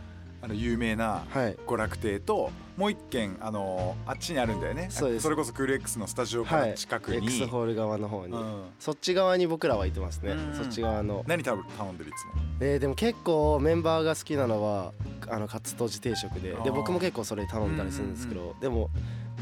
[0.43, 1.57] あの有名なはい。
[1.67, 4.89] 娯楽亭ともう一軒あのあっちにあるんだよね。
[4.91, 6.71] それこそクール X のスタジオかはい。
[6.71, 8.33] ら近くに、X ホール側の方に。
[8.33, 8.63] うん。
[8.81, 10.33] そっち側に僕らは行ってますね。
[10.33, 10.55] うん。
[10.55, 11.23] そっち側の。
[11.29, 11.63] 何頼ん
[11.99, 12.43] でるいつも？
[12.61, 14.93] えーでも結構メンバーが好きなのは
[15.29, 16.55] あのカツとじ定食で。
[16.65, 18.57] で僕も結構それ頼んだりするんですけど。
[18.61, 18.91] でも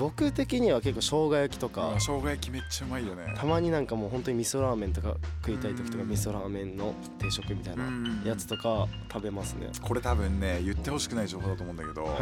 [0.00, 3.34] 僕的には結構生姜焼きとかあ生姜焼きめっちゃうまいよね。
[3.36, 6.10] たまになんかもう本当に味噌ラーメンとか食いたい時とかうん。
[6.10, 8.22] 味噌ラーメンの定食みたいなうん。
[8.24, 9.68] やつとか食べますね。
[9.82, 12.16] これ多分ね言ってほしくない情報だと思うんだけど、はい。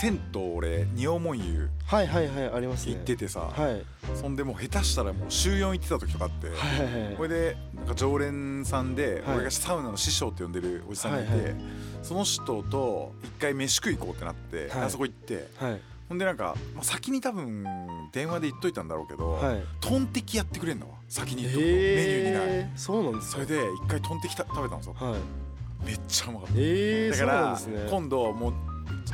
[0.00, 2.94] 銭湯俺仁王門湯はいはいはいありますね。
[2.94, 3.84] 行っててさ、はい。
[4.14, 6.56] そんでもう下手したらもう週4行ってた時とかあって、はい
[6.86, 9.36] はいはいこれでなんか常連さんで、はい。
[9.38, 11.54] 俺がサウナの師匠って呼んでるおじさんがいて、
[12.02, 14.82] その人と一回飯食い行こうってなって、はい。
[14.84, 17.64] あそこ行ってはいほんでなんか、まあ、先に多分
[18.10, 19.62] 電話で言っといたんだろうけど、はい。
[19.80, 20.96] トンテキやってくれんのわ。
[21.08, 22.42] 先に言っとくと、メニューにない。
[22.48, 23.32] えーそうなんですか。
[23.34, 24.96] それで一回トンテキた食べたんですよ。
[24.98, 25.86] はい。
[25.86, 27.88] めっちゃうまかった、えーだからね。
[27.88, 28.52] 今度もう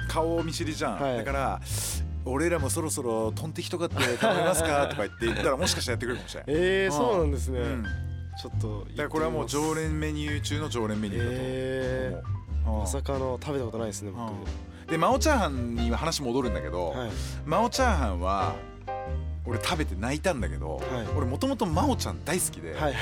[0.08, 1.18] 顔見知りじゃん、はい。
[1.18, 1.60] だから
[2.24, 4.88] 俺らもそろそろトンテキとかって食べますか？
[4.88, 7.60] とか言って言ったらもしかしたらやってくれるかもしれない、えーそうなんですね。
[7.60, 7.90] うん、だ
[8.42, 12.72] ちょっとからこれはもう常連メニュー中の常連メニューだと思う、えー。
[12.72, 12.78] うん。
[12.80, 14.22] まさかの食べたことないですね僕。
[14.22, 14.30] うん
[14.88, 17.10] で真央チャーハンには話戻るんだけど、はい。
[17.44, 18.54] 真央チャーハンは
[19.44, 20.82] 俺食べて泣いたんだけど、はい。
[21.16, 22.80] 俺もともと真央ちゃん大好きで,、はい。
[22.82, 22.94] はい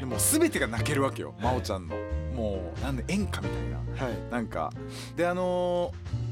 [0.00, 1.96] でもう全てが泣けるわけよ真央ちゃんの。
[2.34, 4.04] もうなんで演歌みたいな。
[4.04, 4.16] はい。
[4.30, 4.72] なんか
[5.16, 6.30] であのー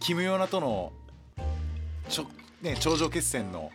[0.00, 0.92] キム・ヨナとの
[2.10, 2.26] ちょ、
[2.60, 3.70] ね、頂上決戦の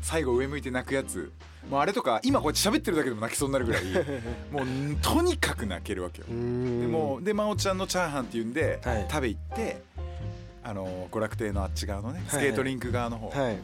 [0.00, 1.30] 最後上向いて泣くやつ
[1.70, 3.82] もうあれとか今こうやって喋ってるだけでも泣きそうになるぐらい
[4.50, 6.26] もうとにかく泣けるわけよ。
[6.28, 9.06] でもうで真央ちゃんのチャーハンっていうんで、はい。
[9.10, 9.82] 食べ行って
[10.64, 13.54] あのー娯楽亭のあっち側のねスケートリンク側の方、はい。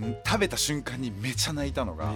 [0.00, 2.12] ん食べた瞬間にめちゃ泣いたのが、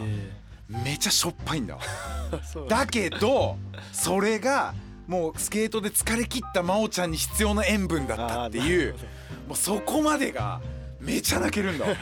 [0.68, 1.80] めちゃしょっぱいんだわ。
[2.68, 3.56] だけど
[3.92, 4.74] それが
[5.08, 8.94] もうスケートで疲れ切った真央ちゃんに必要な塩分だったっていう
[9.48, 10.60] もうそこまでが
[11.00, 11.86] めちゃ泣けるんだ。
[11.86, 11.92] わ、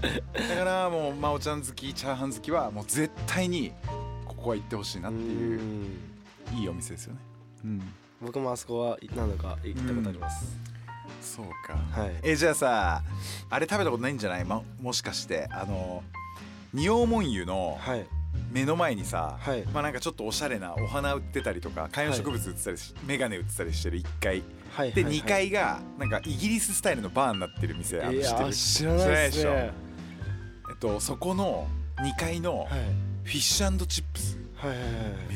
[0.38, 3.72] うん、だからもう真央ちゃん好きチャーハン好きはもう絶対に
[4.24, 5.60] ここは行ってほしいなっていう
[6.54, 7.20] いいお店ですよね。
[7.64, 7.82] うん。
[8.20, 10.56] 僕もあそこは何度か行ったことあります、
[11.22, 11.74] そうか。
[12.00, 12.16] はい。
[12.22, 13.02] えじゃあさ
[13.48, 15.48] あれ食べたことないんじゃない、ま、もしかして。
[15.50, 16.02] あの
[16.74, 18.06] 仁王門湯のはい
[18.50, 19.64] 目の前にさ、はい。
[19.72, 25.12] まあなんかちょっとおしゃれなお花売ってたりとか観葉植物売ってたりし、眼鏡売ってたりしてる1階ではいはいはい。
[25.14, 28.52] 2階がなんかイギリススタイルのバーになってる店あ知ってる？
[28.52, 29.72] 知らないです知らないね
[30.70, 32.68] えっとそこの2階のはい。
[33.24, 34.38] フィッシュチップス。
[34.56, 34.88] はいはいはい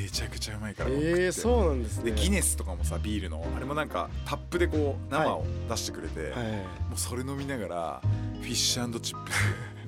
[0.03, 2.11] めちゃくちゃうまいからえー、そうなんですね。
[2.11, 6.47] でギネスとかもさビールのあれもなんかタップでこう生を出してくれて、はい。
[6.89, 8.03] もうそれ飲みながら
[8.41, 9.37] フィッシュチップス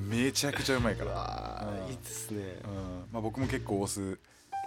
[0.08, 2.42] めちゃくちゃうまいから、いいですね。
[2.64, 3.04] うん。
[3.12, 4.18] まあ、僕も結構オス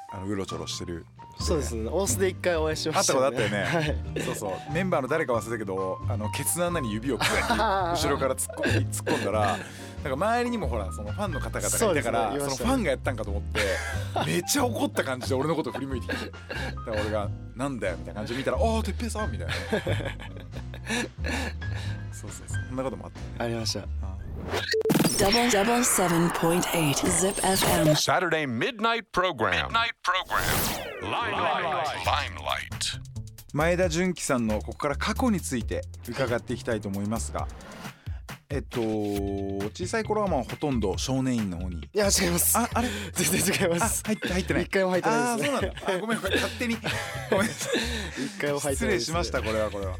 [0.09, 1.05] あのうろちょろしてる。
[1.39, 1.89] そうですね。
[1.89, 3.63] 大須で一回お会いしました会ったことあったよね。
[3.63, 4.21] はい。
[4.23, 4.73] そうそう。
[4.73, 12.37] メンバーの誰か忘れたけどあのケツの穴に指をくら 後ろから突っ込ん突っ込んだらなんか周りにもほらそのファンの方々がいたからね。
[12.37, 12.43] ね。
[12.43, 13.59] のファンがやったんかと思って
[14.25, 19.53] めっちゃ怒った感じで俺のこと振り向いてきてだから俺が「なんだよ」みたいな感じで見たら「ああてっぺいさん」みたいな、
[22.13, 23.25] そうそうそんなこともあったね。
[23.39, 23.81] ありました
[25.17, 27.95] Double double seven point eight Zip FM.
[27.95, 29.67] Saturday midnight program.
[29.67, 30.43] Midnight program.
[31.01, 32.05] Limelight.
[32.05, 32.99] Limelight.
[33.53, 37.47] 前田純喜さんのここから過去について伺っていきたいと思いますが
[38.49, 41.77] えっと小さい頃はまあほとんど少年院の方に。
[41.77, 42.57] いや違います。
[42.57, 42.87] ああれ？
[43.13, 45.57] 全然違いまあす入って入ってない一回も入ってないですね。
[45.57, 45.93] あーそうなんだ。
[45.93, 46.33] あごめんごめん。
[46.33, 46.77] 勝手に。
[47.29, 47.73] ごめんなさい。
[48.25, 49.95] 一回も入って失礼ないですしましたこれはこれは。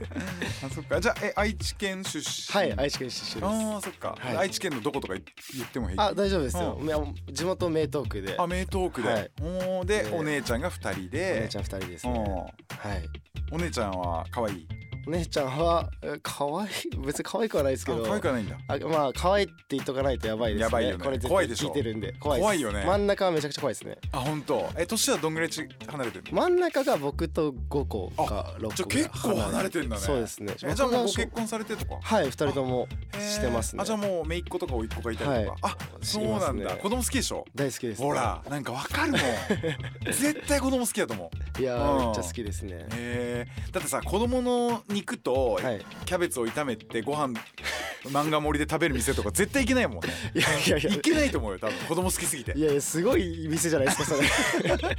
[0.66, 1.02] あそっか。
[1.02, 2.56] じゃあえ愛知県出身？
[2.58, 3.46] はい愛知県出身です。
[3.46, 4.38] ああそっか、はい。
[4.38, 5.22] 愛知県のどことか言
[5.66, 6.08] っても平気？
[6.08, 6.78] あ大丈夫ですよ。
[6.82, 7.00] ういや
[7.32, 8.36] 地元名東区で。
[8.38, 9.32] あ名東区で、はい。
[9.42, 12.14] おーででお姉ちゃんが二人おで姉ちゃん二人ですうん。
[12.14, 12.22] ね
[12.70, 13.10] はい。
[13.52, 14.68] お姉ちゃんは可愛い？
[14.70, 16.70] お姉ちゃんはえ可愛い
[17.06, 18.58] 別に可愛くはないですけあど可愛くはないんだ。
[18.68, 20.64] あまあ可愛いって言っとかないとやばいですね。
[20.64, 21.04] やばいよね。
[21.04, 21.68] これ怖いでしょ。
[21.68, 22.14] 聞いてるんで。
[22.20, 22.84] 怖い怖いよね。
[22.86, 23.98] 真ん中はめちゃくちゃ怖いですね。
[24.12, 24.70] あ本当。
[24.78, 26.42] え年はどんぐらいち離れてるの？
[26.42, 30.02] 真ん中が僕と5個か6個じゃ結構離れてんだね。
[30.02, 30.54] そうですね。
[30.64, 32.00] えじゃあもうご結婚されてとか？
[32.02, 32.88] はい二人とも
[33.20, 33.82] してますね。
[33.82, 36.80] あじゃあもう姪っ子とか甥っ子がいたりとか、あそうなんだ、ね。
[36.82, 37.46] 子供好きでしょ？
[37.56, 38.02] 大好きです。
[38.02, 39.22] ほらなんかわかるもん。
[40.06, 41.62] 絶対子供好きだと思う。
[41.62, 41.98] いやうん。
[42.00, 42.86] ーめっちゃ好きですね。
[42.94, 43.72] へー。
[43.72, 45.86] だってさ子供の肉とはい。
[46.06, 47.34] キャベツを炒めてご飯
[48.06, 50.10] 漫画盛りで食べる店とか絶対行けないもんね。
[50.34, 50.90] いやいやいや。
[50.92, 51.76] 行けないと思うよ多分。
[51.88, 52.54] 子供好きすぎて。
[52.58, 54.28] いやいやすごい店じゃないですかそれ。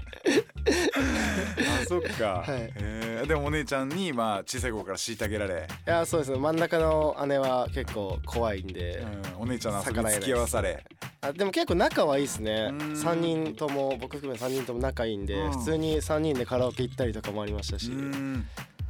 [0.69, 2.73] あそっか、はい。
[2.75, 3.27] へー。
[3.27, 6.39] でもお姉ちゃんにまあ小さい頃から虐げられ、いやそうですね。
[6.39, 9.05] 真ん中の姉は結構怖いんで、
[9.37, 10.85] うん、お姉ちゃんの遊び付き合わされ。
[11.21, 12.69] あでも結構仲はいいですね。
[12.71, 12.79] うん。
[12.93, 15.59] 3人とも僕含め3人とも仲いいんで、うん。
[15.59, 18.47] 普通に3人でカラオケ行ったりとかもありましたし、うん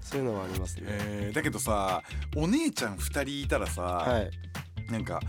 [0.09, 2.03] そういうのはありますね、えーだけどさ
[2.35, 4.31] お姉ちゃん2人いたらさ、はい。
[4.91, 5.21] なんか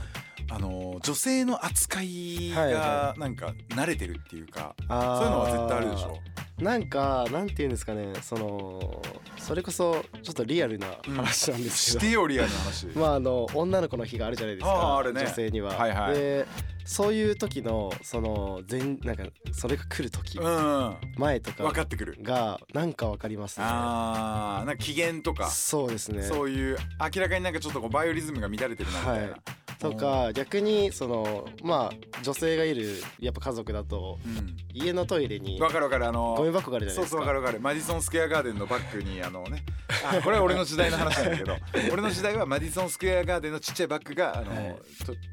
[0.49, 5.17] あのー女性の扱いはいがはなんか慣れてるっていうか、あー。
[5.17, 6.19] そういうのは絶対あるでしょ。
[6.63, 8.13] なんかなんて言うんですかね。
[8.21, 9.01] その
[9.37, 12.87] それこそちょっとリアルな話なんですけど、してよリアルな話。
[12.95, 15.03] まああの女の子の日があるじゃないですか。
[15.13, 15.21] ね。
[15.21, 16.15] 女性には、はいはい。
[16.15, 16.45] で
[16.85, 19.23] そういう時のその全なんか
[19.53, 22.17] それが来る時、うん前とか分かってくる。
[22.21, 23.65] がなんかわかりますね。
[23.69, 25.49] あーなんか機嫌とか。
[25.49, 26.23] そうですね。
[26.23, 29.41] そういう明らかになんかちょっとこうバイオリズムが乱れてるなみたいな、はい
[29.79, 34.57] とか逆にそのまあ女性がいるやっぱ家族だとうん。
[34.71, 37.17] 家のトイレにわかるわかるあのゴミ箱があるじゃないですか。
[37.17, 37.59] そうそうわかるわかる。
[37.59, 39.63] マディソンスクエアガーデンのバッグにあのね
[40.05, 41.55] あこれは俺の時代の話なんだけど
[41.91, 44.75] 俺の時代はマディソンスクエアガーデンのちっちゃいバッグがあの、はい。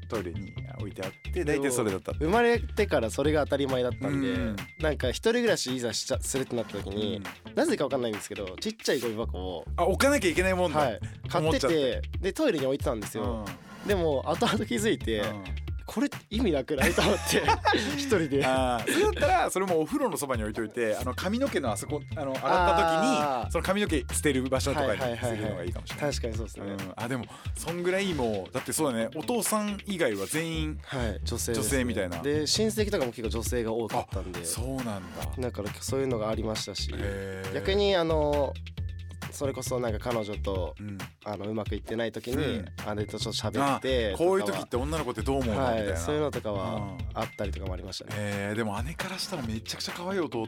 [0.09, 2.13] トトイレに置いてあって大体それだった。
[2.13, 4.55] 生まれてからそれが当たり前だったんで、うん。
[4.79, 7.21] なんか一人暮らしいざしちゃするってなった時に、
[7.55, 13.25] なぜかわかんないんですけどちっちゃいゴミ箱を、あ置かなきゃいけないもんだ、はい、買っててでトイレに置いてたんですうん。
[13.25, 13.45] よ、
[13.87, 15.43] でも後々気づいて、うん。
[15.87, 17.41] これ意味なくないと思って
[17.95, 18.45] 一人で。
[18.45, 26.11] あーそれだったらそれもお風呂のそばに置いといてあの髪の毛のあそこあの洗った時にその髪の毛捨てる場所とかにするのがいいかもしれない。
[26.11, 29.09] 確かにそうですね、うん、あでもそんぐらいもうだってそうだね。
[29.15, 31.19] お父さん以外は全員はい。
[31.23, 32.21] 女性ね、女性みたいな。
[32.21, 34.43] で親戚とかも結構女性が多かったんで。
[34.43, 34.99] そうなんだ。
[35.39, 36.93] だからそういうのがありましたし。
[37.53, 38.53] 逆にあの
[39.31, 40.97] それこそなんか彼女とうん。
[41.25, 42.97] あのうまくいってない時にうん。
[42.97, 45.91] 姉とちょっと喋ってあこういう時って女の子ってどう思うの、みたいな。
[45.91, 46.57] はいそういうのとかうん。
[46.57, 48.11] はあったりとかもありましたね。
[48.15, 50.47] えー、でも姉からしたらめちゃくちゃ可愛い弟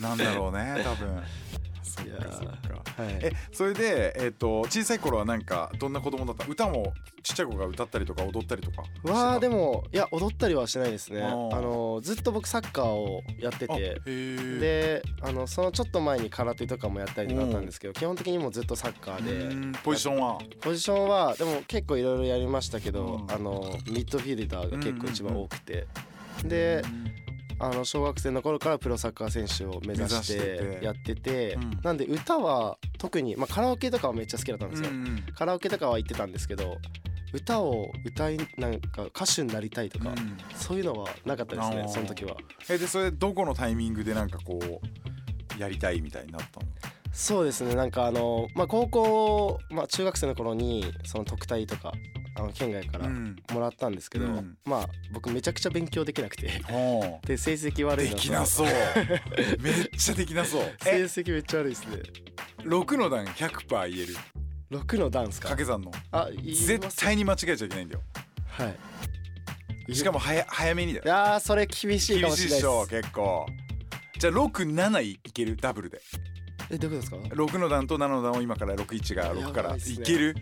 [0.00, 1.22] なんだろうね多分
[2.04, 3.18] いやはい。
[3.22, 6.46] えそれで、えっと小さい頃はなんかどんな子供だった？
[6.46, 11.22] 歌もちっちゃい子が歌ったりとか踊ったりとかわあでももいや踊ったりはしてないですね。
[11.22, 14.00] あのずっと僕サッカーをやってて。
[14.04, 19.78] であのそのちょっと前に空手とかもやったりとかあったんですけど基本的にもうずっとサッカーで。
[19.82, 20.38] ポジションは？
[20.60, 23.30] ポジションはでも結構いろいろやりましたけど、うん。
[23.30, 25.86] あのミッドフィルダーが結構一番多くて、
[26.44, 26.82] で
[27.62, 31.80] あの小学生の頃からプロサッカー選手を目指してやっててうん。
[31.82, 36.78] なんで歌は特に、まあ、カラオケとかはめっちゃ好きだったんですよ、うんカラオケとかは行ってたんですけど
[37.32, 40.36] 歌を歌いなんか歌手になりたいとか、うん。
[40.56, 42.36] そういうのはなかったですねその時は。
[42.68, 46.66] えでそれどこのタイミングでなんかこうやりたいみたいになったの？
[47.12, 51.92] そうですねなんかあの、まあ、高校、まあ、中学生の頃にその特待とか
[52.40, 53.36] あの県外からうん。
[53.52, 54.56] もらったんですけど、うん。
[54.64, 56.46] まあ僕めちゃくちゃ勉強できなくて
[57.26, 58.66] で成績悪いできなそう。
[59.60, 60.62] めっちゃできなそう。
[60.82, 61.96] 成え績めっちゃ悪いですね。
[62.64, 64.16] 6の段100%言える
[64.70, 65.48] ？6のダンスか？
[65.50, 65.90] 掛け算の。
[66.12, 68.02] あ絶対に間違えちゃいけないんだよ。
[68.48, 68.74] は
[69.88, 69.94] い。
[69.94, 71.04] しかも早早めにだよ。
[71.14, 73.46] あーそれ厳しいか厳しいでしょもしれないです結構。
[74.18, 75.56] じゃあ67いける？
[75.56, 76.00] ダブルで。
[76.70, 80.36] えどういうことですか？6の段と7の段を今から61が6からいける？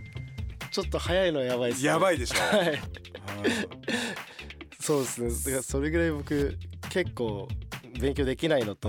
[0.70, 2.56] ちょっと早いのはやばいです、ね、やばいでしょ。
[2.56, 2.78] はい。
[4.80, 5.62] そうですね。
[5.62, 6.56] それぐらい僕
[6.88, 7.48] 結構
[8.00, 8.88] 勉強できないのと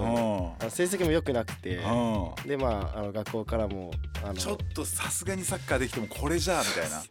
[0.70, 2.48] 成績も良くなくてうん。
[2.48, 3.92] でまああの学校からも
[4.24, 7.00] あのちょっとさすがにサッカーできてもこれじゃあみたいな。
[7.02, 7.04] っ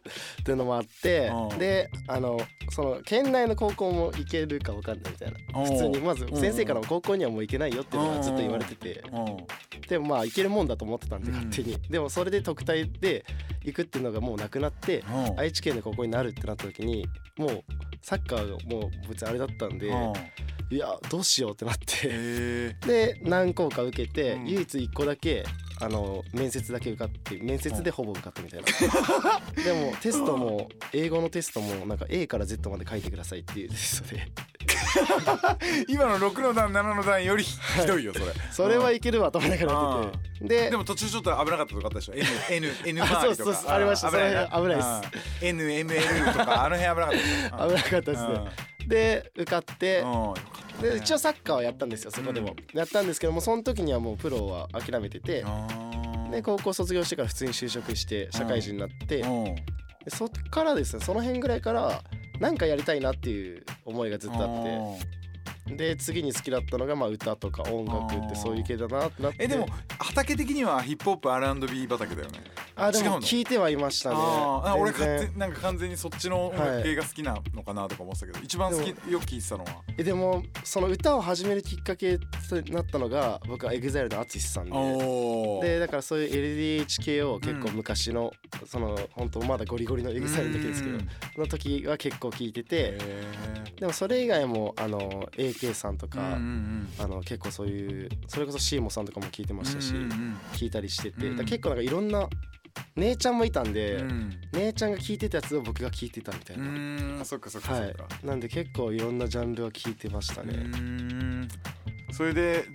[0.43, 1.57] ていうのもあってうん。
[1.59, 5.61] であのその県内の高校も行けるか分かんないみたいな。
[5.61, 5.65] うん。
[5.65, 6.39] 普通にまずうん。
[6.39, 9.03] 先生からも高校にはもう行けないよっていうのはずっと言われてて。
[9.11, 9.37] うん。
[9.87, 11.35] でもまあ行けるもんだと思ってたんでうん。
[11.35, 11.77] 勝手に。
[11.89, 13.25] でもそれで特待で
[13.63, 15.39] 行くっていうのがもうなくなってうん。
[15.39, 17.07] 愛知県でここになるってなった時に
[17.37, 17.63] もう
[18.01, 20.13] サッカーがもう別にあれだったんでうん。
[20.71, 24.47] いやどうしようってなってへで何校か受けてうん。
[24.47, 25.43] 唯一1個だけ
[25.81, 29.63] あの面接だけ受かって面接でほぼ受かったみたいな。
[29.63, 34.17] でもテストも英語のテストもなんか A から Z まで書いてくださいっていうテストで。
[34.17, 34.48] ー
[35.87, 38.25] 今の6の段7の段よりひどいよそれ。
[38.51, 40.47] それはいけるわと思いながらやって。
[40.47, 42.25] てででも途中ちょっと危なかったとかあったでしょ？N
[42.67, 43.53] N N あ周りとか。
[43.53, 44.09] そうそうありました。
[44.09, 44.87] 危ない危ないです。
[45.41, 45.47] うん。
[45.47, 48.69] N M L とかあの辺危なかった危なかったですね。
[48.87, 50.03] で受かって。
[50.81, 55.45] で一応サッカーはやったんですよそこでも、やったんですけどもその時にはもうプロは諦めてて。
[56.31, 59.19] で高校卒業してから普通に就職して社会人になって。
[59.19, 59.55] うん。
[59.55, 62.01] でそっからですねその辺ぐらいから
[62.39, 65.18] なんかやりたいなっていう思いがずっとあって。
[65.77, 69.43] で次に好きだったのがまあ歌とか音楽ってそういう系だなってなって。
[69.43, 69.67] えでも
[69.99, 72.39] 畑的にはヒップホップ R&B 畑だよね。
[72.75, 74.15] あでも聞いてはいましたね。
[74.17, 79.71] あ俺勝手なんか完全にそっちの音楽系が好きなのかなとか思ってたけど、一番好きでよく聞いてたのは？
[79.97, 82.25] えでもその歌を始めるきっかけと
[82.71, 84.71] なったのが僕は EXILE の ATSUSHI さんで。
[84.73, 88.31] おでだからそういう LDH 系を結構昔の、
[88.65, 91.09] その本当まだゴリゴリの EXILE の時ですけどうん。
[91.37, 92.97] の時は結構聞いてて
[93.79, 94.99] でもそれ以外もあの
[95.37, 101.37] AK さんとか、うんうんあの結構そういうそれこそシーモさんとかも聞いてましたし、うんうん聞いたりしてて、うん。
[101.37, 102.27] 結構なんかいろんな
[102.95, 104.33] 姉ちゃんもいたんで、うん。
[104.53, 107.95] 姉ちゃんが聞いてたやつを僕が聞いてたみたいうな、んそっかそっかそはい。
[108.23, 111.47] なんで結構いろんなジャンルは聞いてましたね、うん。
[112.11, 112.65] それで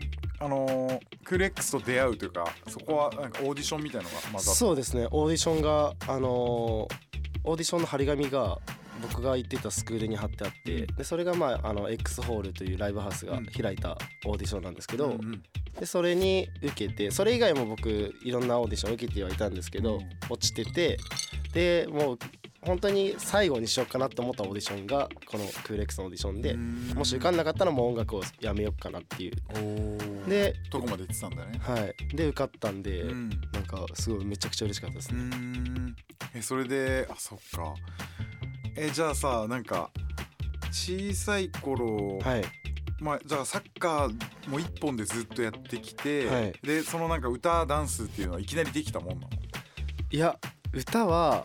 [0.40, 5.06] あのークール X と出会うというかそこはなんかオーディションみたいのがまずあったそうですね。
[5.10, 6.94] オーディションがあのー
[7.46, 8.58] オーディションの張り紙が
[9.02, 15.42] 僕が行ってたスクールに貼ってあってでそれがまああの X ホールというライブハウスが開いたオーディションなんですけど、うんうん。
[15.78, 20.00] でそれに受けてそれ以外も僕いろんなオーディション受けてはいたんですけど、うん。
[20.30, 20.98] 落ちてて
[21.52, 22.18] でもう
[22.62, 26.92] 本当に最後にしようかなと思ったオーディションがこのクーレックスのオーディションでうん。
[26.94, 30.28] もし受かんなかったらもう音楽をやめようかなっていう。
[30.28, 31.58] でどこまで行ってたんだね。
[31.60, 32.16] はい。
[32.16, 33.30] で受かったんで、うん。
[33.52, 35.96] なんかすごいめちゃくちゃ嬉しかったですうね、ん。
[36.34, 37.74] えそれであそっか
[38.76, 39.90] えじゃあさなんか
[40.70, 42.44] 小さい頃、はい。
[43.00, 46.52] まあじゃあサッカーも一本でずっとやってきて、はい。
[46.62, 49.28] でそのなんか歌ダンスっていうのはいきなりできたもんなの？
[50.10, 50.38] いや
[50.72, 51.44] 歌は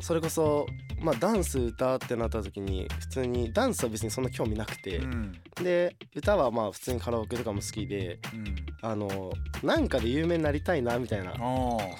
[0.00, 0.66] それこそ
[1.00, 5.32] まあダンス歌ってなった時に普通にダンスは別にそんな興味なくて、うん。
[5.62, 8.68] で歌はまあ普通にカラオケとかも好きでうん。
[8.80, 9.32] あの
[9.62, 11.36] なんかで有名になりたいなみたいなああ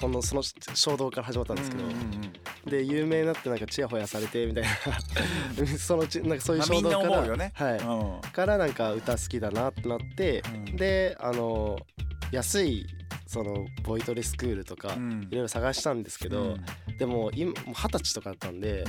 [0.01, 0.43] このその
[0.75, 2.33] 衝動から始まったんですけど、うんうんうん
[2.69, 4.69] で有名になってなんかチヤホヤされてみたいな。
[5.79, 7.53] そのうちなんかそういう衝動から、思うよね。
[7.55, 8.31] はい、うん。
[8.31, 10.77] からなんか歌好きだなってなって、うん。
[10.77, 11.79] であの
[12.31, 12.87] 安い
[13.27, 15.29] そのボイトレスクールとかうん。
[15.31, 16.57] いろいろ探したんですけど、
[16.99, 18.85] でも今二十歳とかだったんで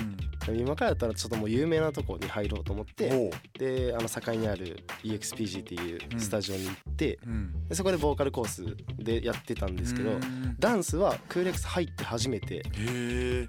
[0.47, 0.59] う、ん。
[0.59, 7.67] 今からだったらちょっともう有名なとこに入ろうと思って、であの境にある EXPG っていうスタジオに行って、うん。
[7.67, 8.65] でそこでボーカルコース
[8.97, 10.55] でやってたんですけど、うん。
[10.57, 12.63] ダンスはクーレックス入って初めて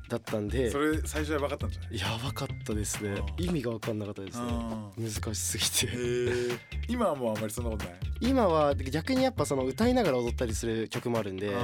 [0.09, 1.99] だったんでそれ最初やばかったんじゃない？
[1.99, 3.11] やばかったですね。
[3.39, 4.47] うん意味が分かんなかったですね。
[4.99, 6.59] うん難しすぎて。
[6.89, 7.95] 今はもうあんまりそんなことない？
[8.21, 11.57] 今は逆にやっぱその歌いながら踊ったりする曲もあるんで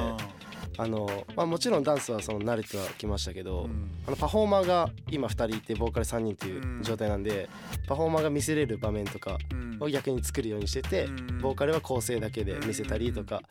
[0.79, 3.91] あの、まあ、もちろんダンスはその慣れてはきましたけど、うん。
[4.07, 7.49] あのパフォーマーが今2人いてボーカル3人っていう状態なんで、
[7.87, 9.79] パフォーマーが見せれる場面とかうん。
[9.81, 11.39] を逆に作るようにしてて、うん。
[11.39, 13.43] ボーカルは構成だけで見せたりとか、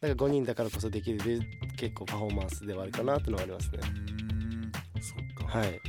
[0.00, 1.40] なんか5人だからこそできる
[1.76, 3.78] 結構パフォーマンスではあるかなっていうのはありますね。
[3.82, 5.02] うん。
[5.02, 5.58] そっか。
[5.58, 5.80] はい。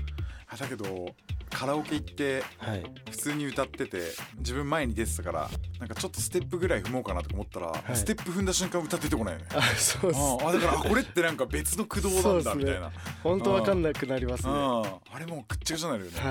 [0.49, 0.85] あだけど
[1.49, 2.83] カラオケ行ってはい。
[3.09, 4.01] 普通に歌ってて
[4.37, 7.95] 自分前に出てたからなんかちょっとステップぐらい踏もうかなとか思ったら、い。
[7.95, 9.45] ステップ踏んだ瞬間歌出てこないよね。
[9.55, 10.11] あ そう
[10.43, 12.91] ああだからあこれってなんか別の駆動なんだみたいな。
[13.23, 14.51] 本当わかんなくなりますね。
[14.51, 15.15] はうん。
[15.15, 16.21] あれもうぐっちゃぐちゃになるよね、い。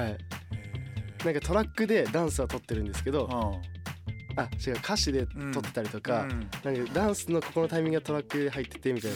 [1.22, 6.31] へなんかトラックでダンスは撮ってるんですけどーあ違う歌詞で撮ってたりとか,、うん。
[6.31, 9.12] うんなんかダンスのここのタイミングがトラックで入っててみたい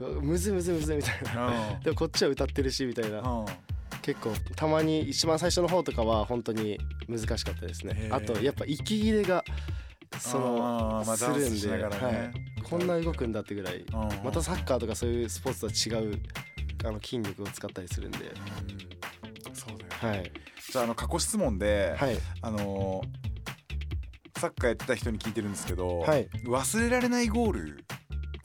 [0.00, 1.80] な、むずむずむずみたいな、うん。
[1.80, 3.46] でもこっちは歌ってるしみたいな、うん
[4.04, 8.10] 結構たまに一番最初の方とかは本当に難しかったですね。
[8.12, 9.42] あとやっぱ息切れが
[10.20, 12.10] そあのするんで、ねは
[12.58, 13.84] い、こんな動くんだってぐらいうん。
[14.22, 16.20] またサッカーとかそういうスポーツとは違う
[16.84, 18.18] あの筋力を使ったりするんで。
[18.18, 18.22] う
[19.52, 19.54] ん。
[19.54, 20.18] そうだよね。
[20.18, 20.32] はい。
[20.70, 22.18] じゃああの過去質問で、はい。
[22.42, 23.24] あのー
[24.36, 26.28] サッカーやってた人に聞いてるんですけど、はい。
[26.44, 27.83] 忘れられないゴール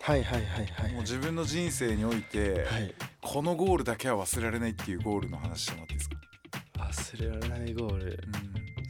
[0.09, 0.91] はいはいはいはい。
[0.93, 2.95] もう自分の人生において、はい。
[3.21, 6.17] このゴールだけは忘れられないっていうゴールの話してもらっていいですか、
[6.79, 8.19] 忘れられないゴール。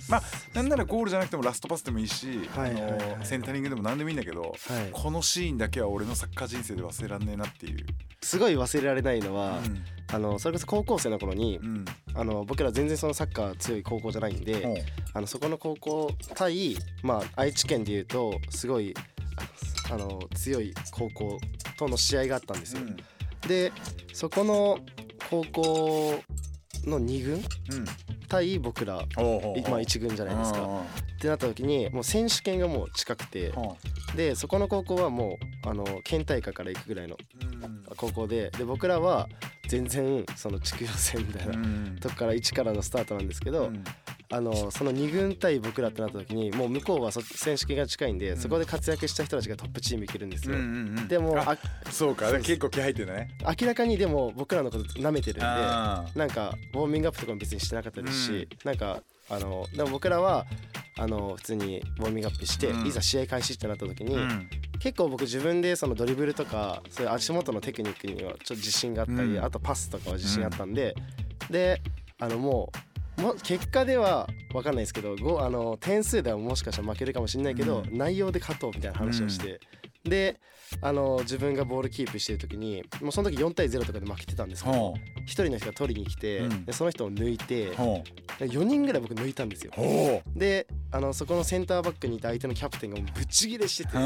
[0.07, 3.13] まあなんならゴールじゃなくてもラストパスでもいいし、はいはいはいはい。
[3.15, 4.53] あのセンタリングでも何でもいいんだけど、はい。
[4.93, 7.85] このシーンだけは俺のサッカー人生で忘れらんねえなっていう。
[8.21, 9.83] すごい忘れられないのは、うん。
[10.15, 11.85] あのそれこそ高校生の頃に、うん。
[12.15, 18.93] あの僕ら全然そのサッカー強い高校じゃないんで、あのそこの高校対、まあ、愛知県でいうとすごい
[19.91, 21.39] あの強い高校
[21.77, 22.81] との試合があったんですよ。
[22.81, 22.97] うん。
[23.47, 23.71] で
[24.13, 24.79] そこの
[25.29, 26.19] 高校
[26.85, 27.43] の2軍うん。
[28.27, 30.59] 対僕ら、まあ、1軍じゃないですか。
[31.17, 33.51] ってなった時にもう選手権がもう近くて
[34.15, 37.83] でそこの高校はもうあの県大会から行くぐらいのうん。
[37.97, 39.27] 高校でで僕らは
[39.67, 41.97] 全然その地区予選みたいなうん。
[41.99, 43.83] とこから1からのスタートなんですけど、うん
[44.31, 50.55] あのその2軍対僕らってなった時にもう向こうはそ選手権が近いんで、そこで活躍した人たちがトップチーム行けるんですよ。
[50.55, 52.31] うんうんうんでもああそうか。
[52.33, 58.47] 結構気入ってるね明らかにでも僕らのこと舐めてるんでなんかウォーミングアップとかも別にしてなかったですし、うん。
[58.63, 59.01] なんか
[59.31, 60.45] あのでも僕らは
[60.99, 62.85] あの普通にウォーミングアップして、うん。
[62.85, 64.47] いざ試合開始ってなった時に、うん。
[64.79, 69.43] 結構僕自分でそのドリブルとかそういう足元のテクニックにはちょっと自信があったり、うん。
[69.43, 70.93] あとパスとかは自信あったんで、
[71.49, 71.81] で
[72.19, 72.88] あのもう
[73.19, 77.97] も結果では分かんないですけどごあの点数ではもしかしたら負けるかもしれないけど、うん。
[77.97, 79.59] 内容で勝とうみたいな話をして、
[80.03, 80.39] で
[80.81, 86.65] あの自分がボールキープしてる時にもうその時4対0とかで負けてたんですけどほ1人の人が取りに来て、うん。
[86.65, 87.75] でその人を抜いてう。
[87.75, 88.03] ほ
[88.39, 89.73] 4人ぐらい僕抜いたんですよ。
[90.35, 93.97] であのそこのセンターバックにいた相手のキャプテンがぶち切れしてて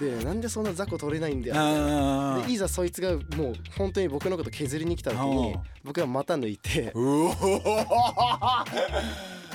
[0.00, 5.56] でなんでそんな雑魚取れないんだよあでいざそいつがもう本当に僕のこと削りに来た時にう。
[5.56, 6.92] ん僕が股抜いて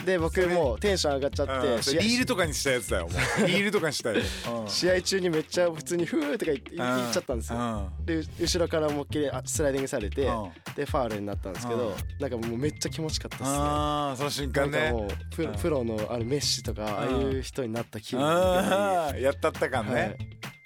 [0.06, 3.12] で僕もうテンション上がっちゃって試合リールとかにしたやつだよもう。
[3.48, 4.22] リールとかにしたよ
[4.68, 7.92] 試合中にめっちゃ普通にフーとか言って言っちゃったんですよ。
[8.06, 10.52] でう後ろから思いっきりあスライディングされてうん。
[10.76, 13.60] でファールになったんですけうどなんかもうめっちゃ気持ちよかったっすね。
[13.60, 14.80] ああその瞬間ね。
[14.80, 19.94] なんかもうプロプロのあのメッシとかああいう人になった気分ああやったった感はい。
[19.96, 20.18] ね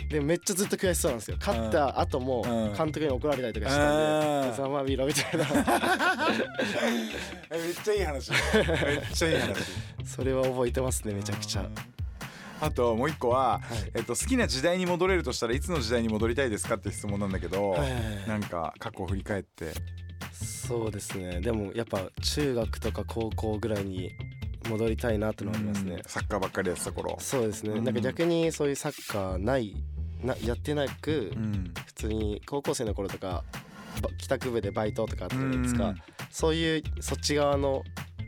[0.10, 1.38] でめっちゃずっと悔しそうなんですよ。
[1.40, 2.74] 勝った後もうん。
[2.74, 4.48] 監督に怒られたりとかしたうん。
[4.48, 5.12] んで「ざまろ」みたいな
[7.52, 8.32] めっちゃいい話。
[8.32, 8.42] めっ
[9.14, 9.62] ちゃいい話。
[10.06, 11.68] それは覚えてますねめちゃくちゃ。
[12.62, 13.92] あともう一個は、はい。
[13.96, 18.28] えっと、好きな時代に戻れるとしたらいつの時代に戻りたいですかって質問なんだけど、はいはいはい。
[18.28, 19.74] なんか過去を振り返って。
[20.32, 21.42] そうですね。
[21.42, 24.12] でもやっぱ中学とか高校ぐらいに
[24.70, 25.96] 戻りたいなってのはありますね。
[25.96, 26.02] うん。
[26.06, 27.18] サッカーばっかりやってた頃。
[27.20, 27.96] そうですね、うんなん。
[27.96, 29.76] か逆にそういうサッカーない
[30.26, 31.74] なやってなく、うん。
[31.86, 33.44] 普通に高校生の頃とか
[34.02, 35.96] ば帰宅部でバイトとかあったじゃないですか、うん
[36.32, 37.82] そういうそっち側の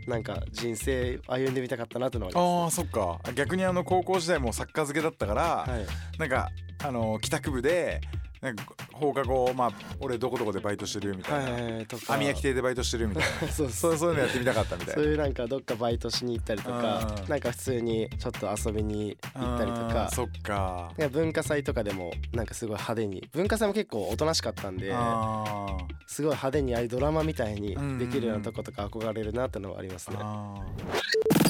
[0.07, 3.19] なんか人生歩んでみたかったなってのはありまあーそっか。
[3.35, 5.85] 逆にあの高校時代もサッカー漬けだったから、す、はい、
[6.17, 6.49] なんか
[6.85, 7.99] あの帰宅部で
[8.41, 13.47] なんか放課後まあ俺どこどこでバイトしてるよみたいな、網焼き亭でバイトしてるよみたいな。
[13.51, 14.09] そうそうそう。
[14.11, 14.93] いうのやってみたかったみたいな。
[14.95, 17.29] そういうなんかどっかバイトしに行ったりとかうん。
[17.29, 20.09] なんか普通にちょっと遊びに行ったりとか。
[20.13, 20.91] そっか。
[21.11, 23.27] 文化祭とかでもなんかすごい派手に。
[23.33, 30.17] 文化祭も結構おとなしかったんであすごい派手にああいうドラマみたいにうんできるようなとことか憧れるなってのはありますね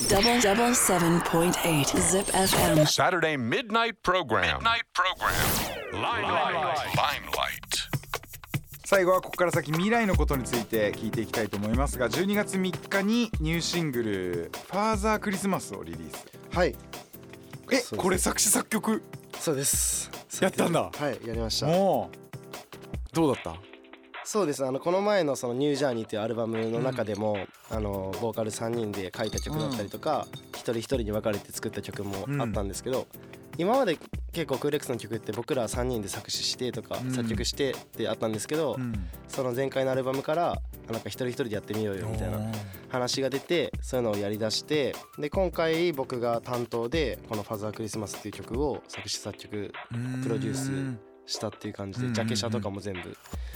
[0.09, 2.85] Double double seven point eight Zip FM.
[2.87, 4.59] Saturday midnight program.
[4.59, 5.33] Midnight program.
[5.93, 6.95] Limelight.
[6.95, 7.53] Limelight.
[8.85, 16.73] 最後はここから先未来のことについて聞いていきたいと思いますが12月3日にニューシングル「ファーザークリスマス」をリリースはい
[17.71, 19.03] えこれ作詞作曲？
[19.41, 20.89] そうですやったんだは
[21.21, 22.17] いやりましたもう
[23.13, 23.66] どうだった？
[24.27, 24.65] そうです。
[24.65, 27.37] あのこの前のその「ニュージャーニー」っていうアルバムの中でも、
[27.69, 33.07] あのボーカル3人で書いた曲だったりとか、一人一人に分かれて作った曲もあったんですけど、
[33.57, 33.97] 今まで
[34.33, 37.11] 結構クーレックスの曲って僕ら3人で作詞してとか、うん。
[37.13, 38.93] 作曲してってあったんですけど、うん。
[39.29, 40.61] その前回のアルバムから
[40.91, 42.39] なんか一人一人でやってみようよみたいな
[42.89, 49.73] 話が出てそういうのをやりだしてで今回僕が担当でこの「ファザークリスマス」っていう曲を作詞作曲
[50.23, 53.15] プロデュースしたっていう感じうんでジャケ写とかも全部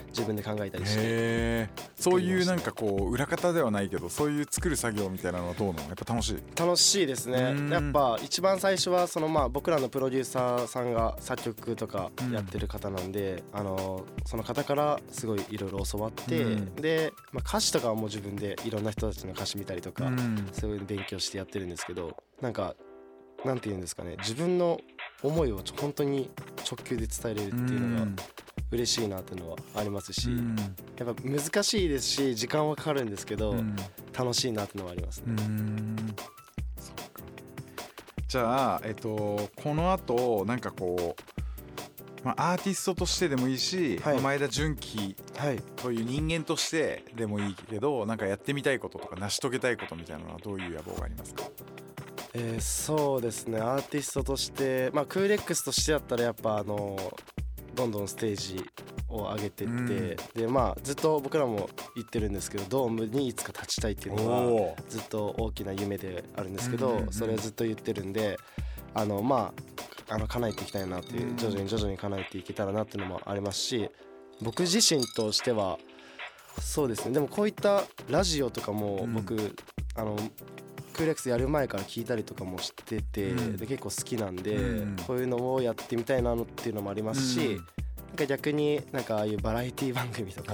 [0.09, 1.69] 自分で考えたりして。
[1.95, 5.87] そういうなんかこう裏方ではないけどそういう作る作業みたいなのはどうなの？
[5.87, 6.37] やっぱ楽しい。
[6.55, 7.53] 楽しいですね。
[7.55, 7.69] うん。
[7.69, 16.75] やっぱ一番最初はそのまあ僕らのプロデューサーさんが作曲とかやってる方なんで、あのその方からすごいいろいろ教わって、うん。
[16.75, 20.49] で、まあ、歌詞とかはもう自分でいろんな人たちの歌詞見たりとか、うん。
[20.51, 22.75] そういうの勉強してやってるんですけどなんか
[23.45, 24.17] なんて言うんですかね。
[24.19, 24.79] 自分の
[25.23, 26.29] 思いを本当に
[26.69, 28.11] 直球で伝えれるっていうのが
[28.71, 30.55] 嬉しいなっていうのはありますし、うん。
[30.97, 33.75] やっぱ難しいですし時間はかかるんですけど、うん。
[34.17, 35.35] 楽しいなっていうのはありますね。
[38.27, 41.17] じゃあえっとこの後なんかこ
[42.23, 44.13] う、まあ、アーティストとしてでもいいし、はい。
[44.13, 51.43] まあ前田純喜はいという人間としてでもいいけどなんかやってみたいこととか成し遂げたいことみたいなのはどういう野望がありますか？
[52.33, 53.59] えーそうですね。
[53.59, 56.97] アーティストとしてまあクーレックスとしてだったらやっぱあの
[57.75, 58.63] どんどんステージ
[59.09, 60.15] を上げてって、うん。
[60.35, 67.13] でまあずっと僕らも言ってるんですけどドームにいつか立ちたいっていうのおはずっと大きな夢であるんですけど、うんうんうん。
[67.13, 68.37] それをずっと言ってるんで
[68.93, 69.53] あのま
[70.09, 71.37] ああの叶えていきたいなっていう、うん。
[71.37, 73.89] 徐々に徐々に叶えていけたらなっていうのもありますし
[74.41, 75.77] 僕自身としては
[76.59, 77.13] そうですね。
[77.13, 79.55] でもこういったラジオとかも僕、
[79.95, 80.17] あの
[80.91, 83.57] クーレックスやる前から聞いたりとかもしてて、うん。
[83.57, 84.95] で結構好きなんで、うん。
[85.07, 87.55] こういうのをやってみたいなのっていうのもありますし、うん。
[87.55, 87.61] な
[88.13, 90.53] んか逆になんかああいうバラエティ番組とか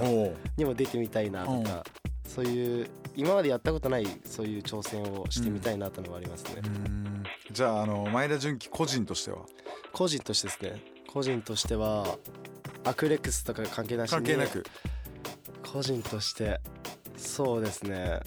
[0.56, 1.84] にも出てみたいなとか、
[2.24, 7.24] そういう今までやったことないそういう挑戦をしてみたいなというのがありますね、うん。
[7.50, 9.38] じゃああの前田純喜個人としては？
[9.92, 10.82] 個人としてですね。
[11.08, 12.06] 個人としては
[12.84, 14.64] アクレックスとか関係なしに関係なく。
[15.72, 16.60] 個人として
[17.16, 18.20] そうですね。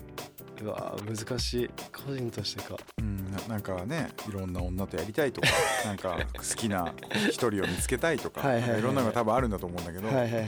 [0.62, 1.70] うわ難しい
[2.06, 2.76] 個人としてか。
[3.00, 5.48] うんななんかねいろんな女とやりたいとか
[5.86, 6.94] なんか好きな
[7.30, 10.46] 一人を見つけたいとかはいはいろんなのが多分あるんだと思うんだけど、はいはいはいは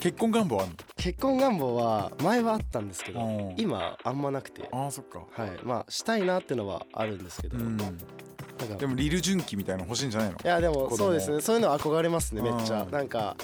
[0.00, 4.68] 結婚願望ある結婚願望は前はあったんですけどの今あんまなくて。
[4.72, 5.20] ああそっか。
[5.30, 5.50] はい。
[5.62, 7.76] まあしたいなってのはあるんですけど、うん。
[8.78, 10.36] でもリル純喜みたいなの欲しいんじゃないの？
[10.42, 11.40] いやでもそうですね。
[11.40, 12.82] そういうのは憧れますねめっちゃ。
[12.82, 12.90] うん。
[12.90, 13.36] なんか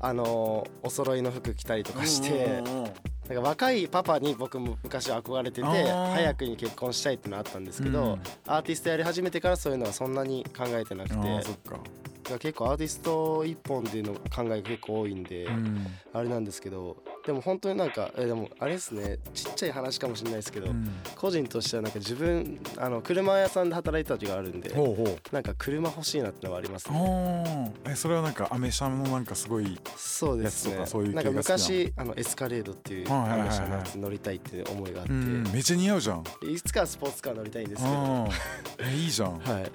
[0.00, 2.30] あのーお揃いの服着たりとかして。
[2.30, 2.90] うんうんうん
[3.28, 8.20] なんか若いパパに僕も昔は憧れてて早くに結婚したいってのはあったんですけど、うん。
[8.46, 11.16] アーティストやり始めてからそういうのはそんなに考えてなくて
[12.32, 15.86] あーそっか、だから結構アーティスト一本での考えが結構多いんで、うん。
[16.12, 20.88] あれなんですけどでも本当になんかえでもあれですねちっちゃい話かもしれないですけど、うん。
[21.16, 25.34] 個人としてはなんか自分あの車屋さんで働いてた時があるんでほうほう。
[25.34, 27.74] なんか車欲しいなってのはありますね。
[27.86, 30.86] えそれはなんかアメ車のなんかすごいそうですね。
[30.86, 33.48] そういう系なんか昔あのエスカレードっていうはいはいはいはい。
[33.48, 36.24] 話のやつ乗りたいっていう思いがあって、うんめっちゃ似合うじゃん。
[36.50, 38.28] いつかはスポーツカー乗りたいんですけど。
[38.96, 39.38] いいじゃん。
[39.38, 39.70] はい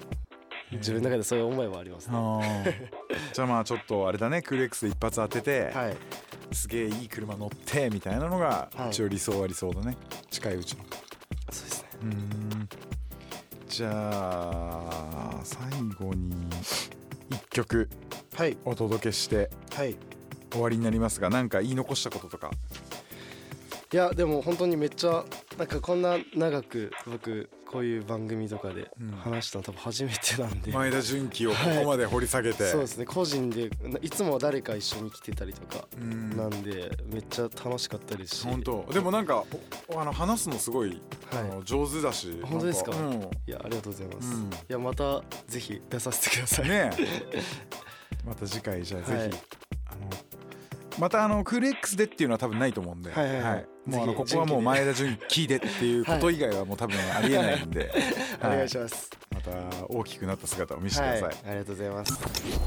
[0.76, 2.90] 自分の中でそういう思いはありますね。
[3.32, 4.42] じゃあまあちょっとあれだね。
[4.42, 5.96] クール X で一発当てて、はい。
[6.52, 8.90] すげえいい車乗ってみたいなのがはい。
[8.90, 9.96] 一応理想は理想だね。
[10.30, 10.84] 近いうちの。
[11.50, 11.88] そうですね。
[12.02, 12.68] うーん。
[13.68, 15.58] じゃあ最
[15.98, 16.34] 後に
[17.30, 17.88] 一曲
[18.34, 18.56] はい。
[18.64, 19.96] お届けしてはい。
[20.52, 22.50] 終わりになりますが何か言い残したこととか？
[23.92, 25.24] いやでも本当にめっちゃ
[25.58, 29.10] なんかこんな長く僕こういう番組とかでうん。
[29.10, 33.04] 話したの多分初めてなんで、前田純喜をここまで掘り下げて、そうですね。
[33.04, 33.68] 個人で
[34.00, 36.36] いつも誰か一緒に来てたりとかうん。
[36.36, 38.46] なんでめっちゃ楽しかったですし。
[38.46, 38.86] 本当。
[38.92, 39.44] でもなんか
[39.88, 41.02] おあの話すのすごい、
[41.32, 42.92] あはの上手だし本当ですか？
[42.92, 43.12] うん。
[43.14, 43.16] い
[43.48, 44.42] いやありがとうございます、うん。
[44.44, 46.68] いやまたぜひ出させてください。
[46.68, 47.42] ねえ。
[48.24, 49.30] また次回じゃあぜひ、はい。
[49.86, 50.10] あの
[51.00, 53.42] またあのクール X でっていうのは多分ないと思うんで、はいはい。
[53.42, 57.90] はいもうあのここはもう前田純喜でっていうこと以外はもう多分ありえないんで、
[58.42, 59.50] お願いしまますすまた
[59.88, 62.12] 大きくなった姿を見せてくはい、ださい、ありがとうございます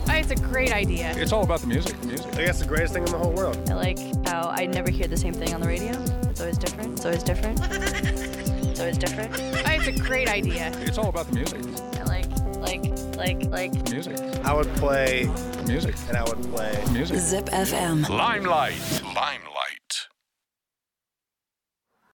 [0.08, 1.12] Oh, It's a great idea.
[1.18, 1.96] It's all about the music.
[2.06, 2.28] Music.
[2.36, 3.58] I guess the greatest thing in the whole world.
[3.70, 5.92] I like how I never hear the same thing on the radio.
[6.30, 6.94] It's always different.
[6.94, 7.60] It's always different.
[7.62, 9.32] It's always different.
[9.34, 10.72] Oh, It's a great idea.
[10.86, 11.62] It's all about the music.
[12.00, 12.28] I like,
[12.60, 12.84] like,
[13.18, 13.90] like, like.
[13.92, 14.16] Music.
[14.46, 15.30] I would play
[15.68, 15.96] Music.
[16.10, 16.78] and I would play.
[16.92, 17.18] Music.
[17.18, 18.08] Zip FM.
[18.10, 18.76] Limelight.
[19.04, 20.08] Limelight.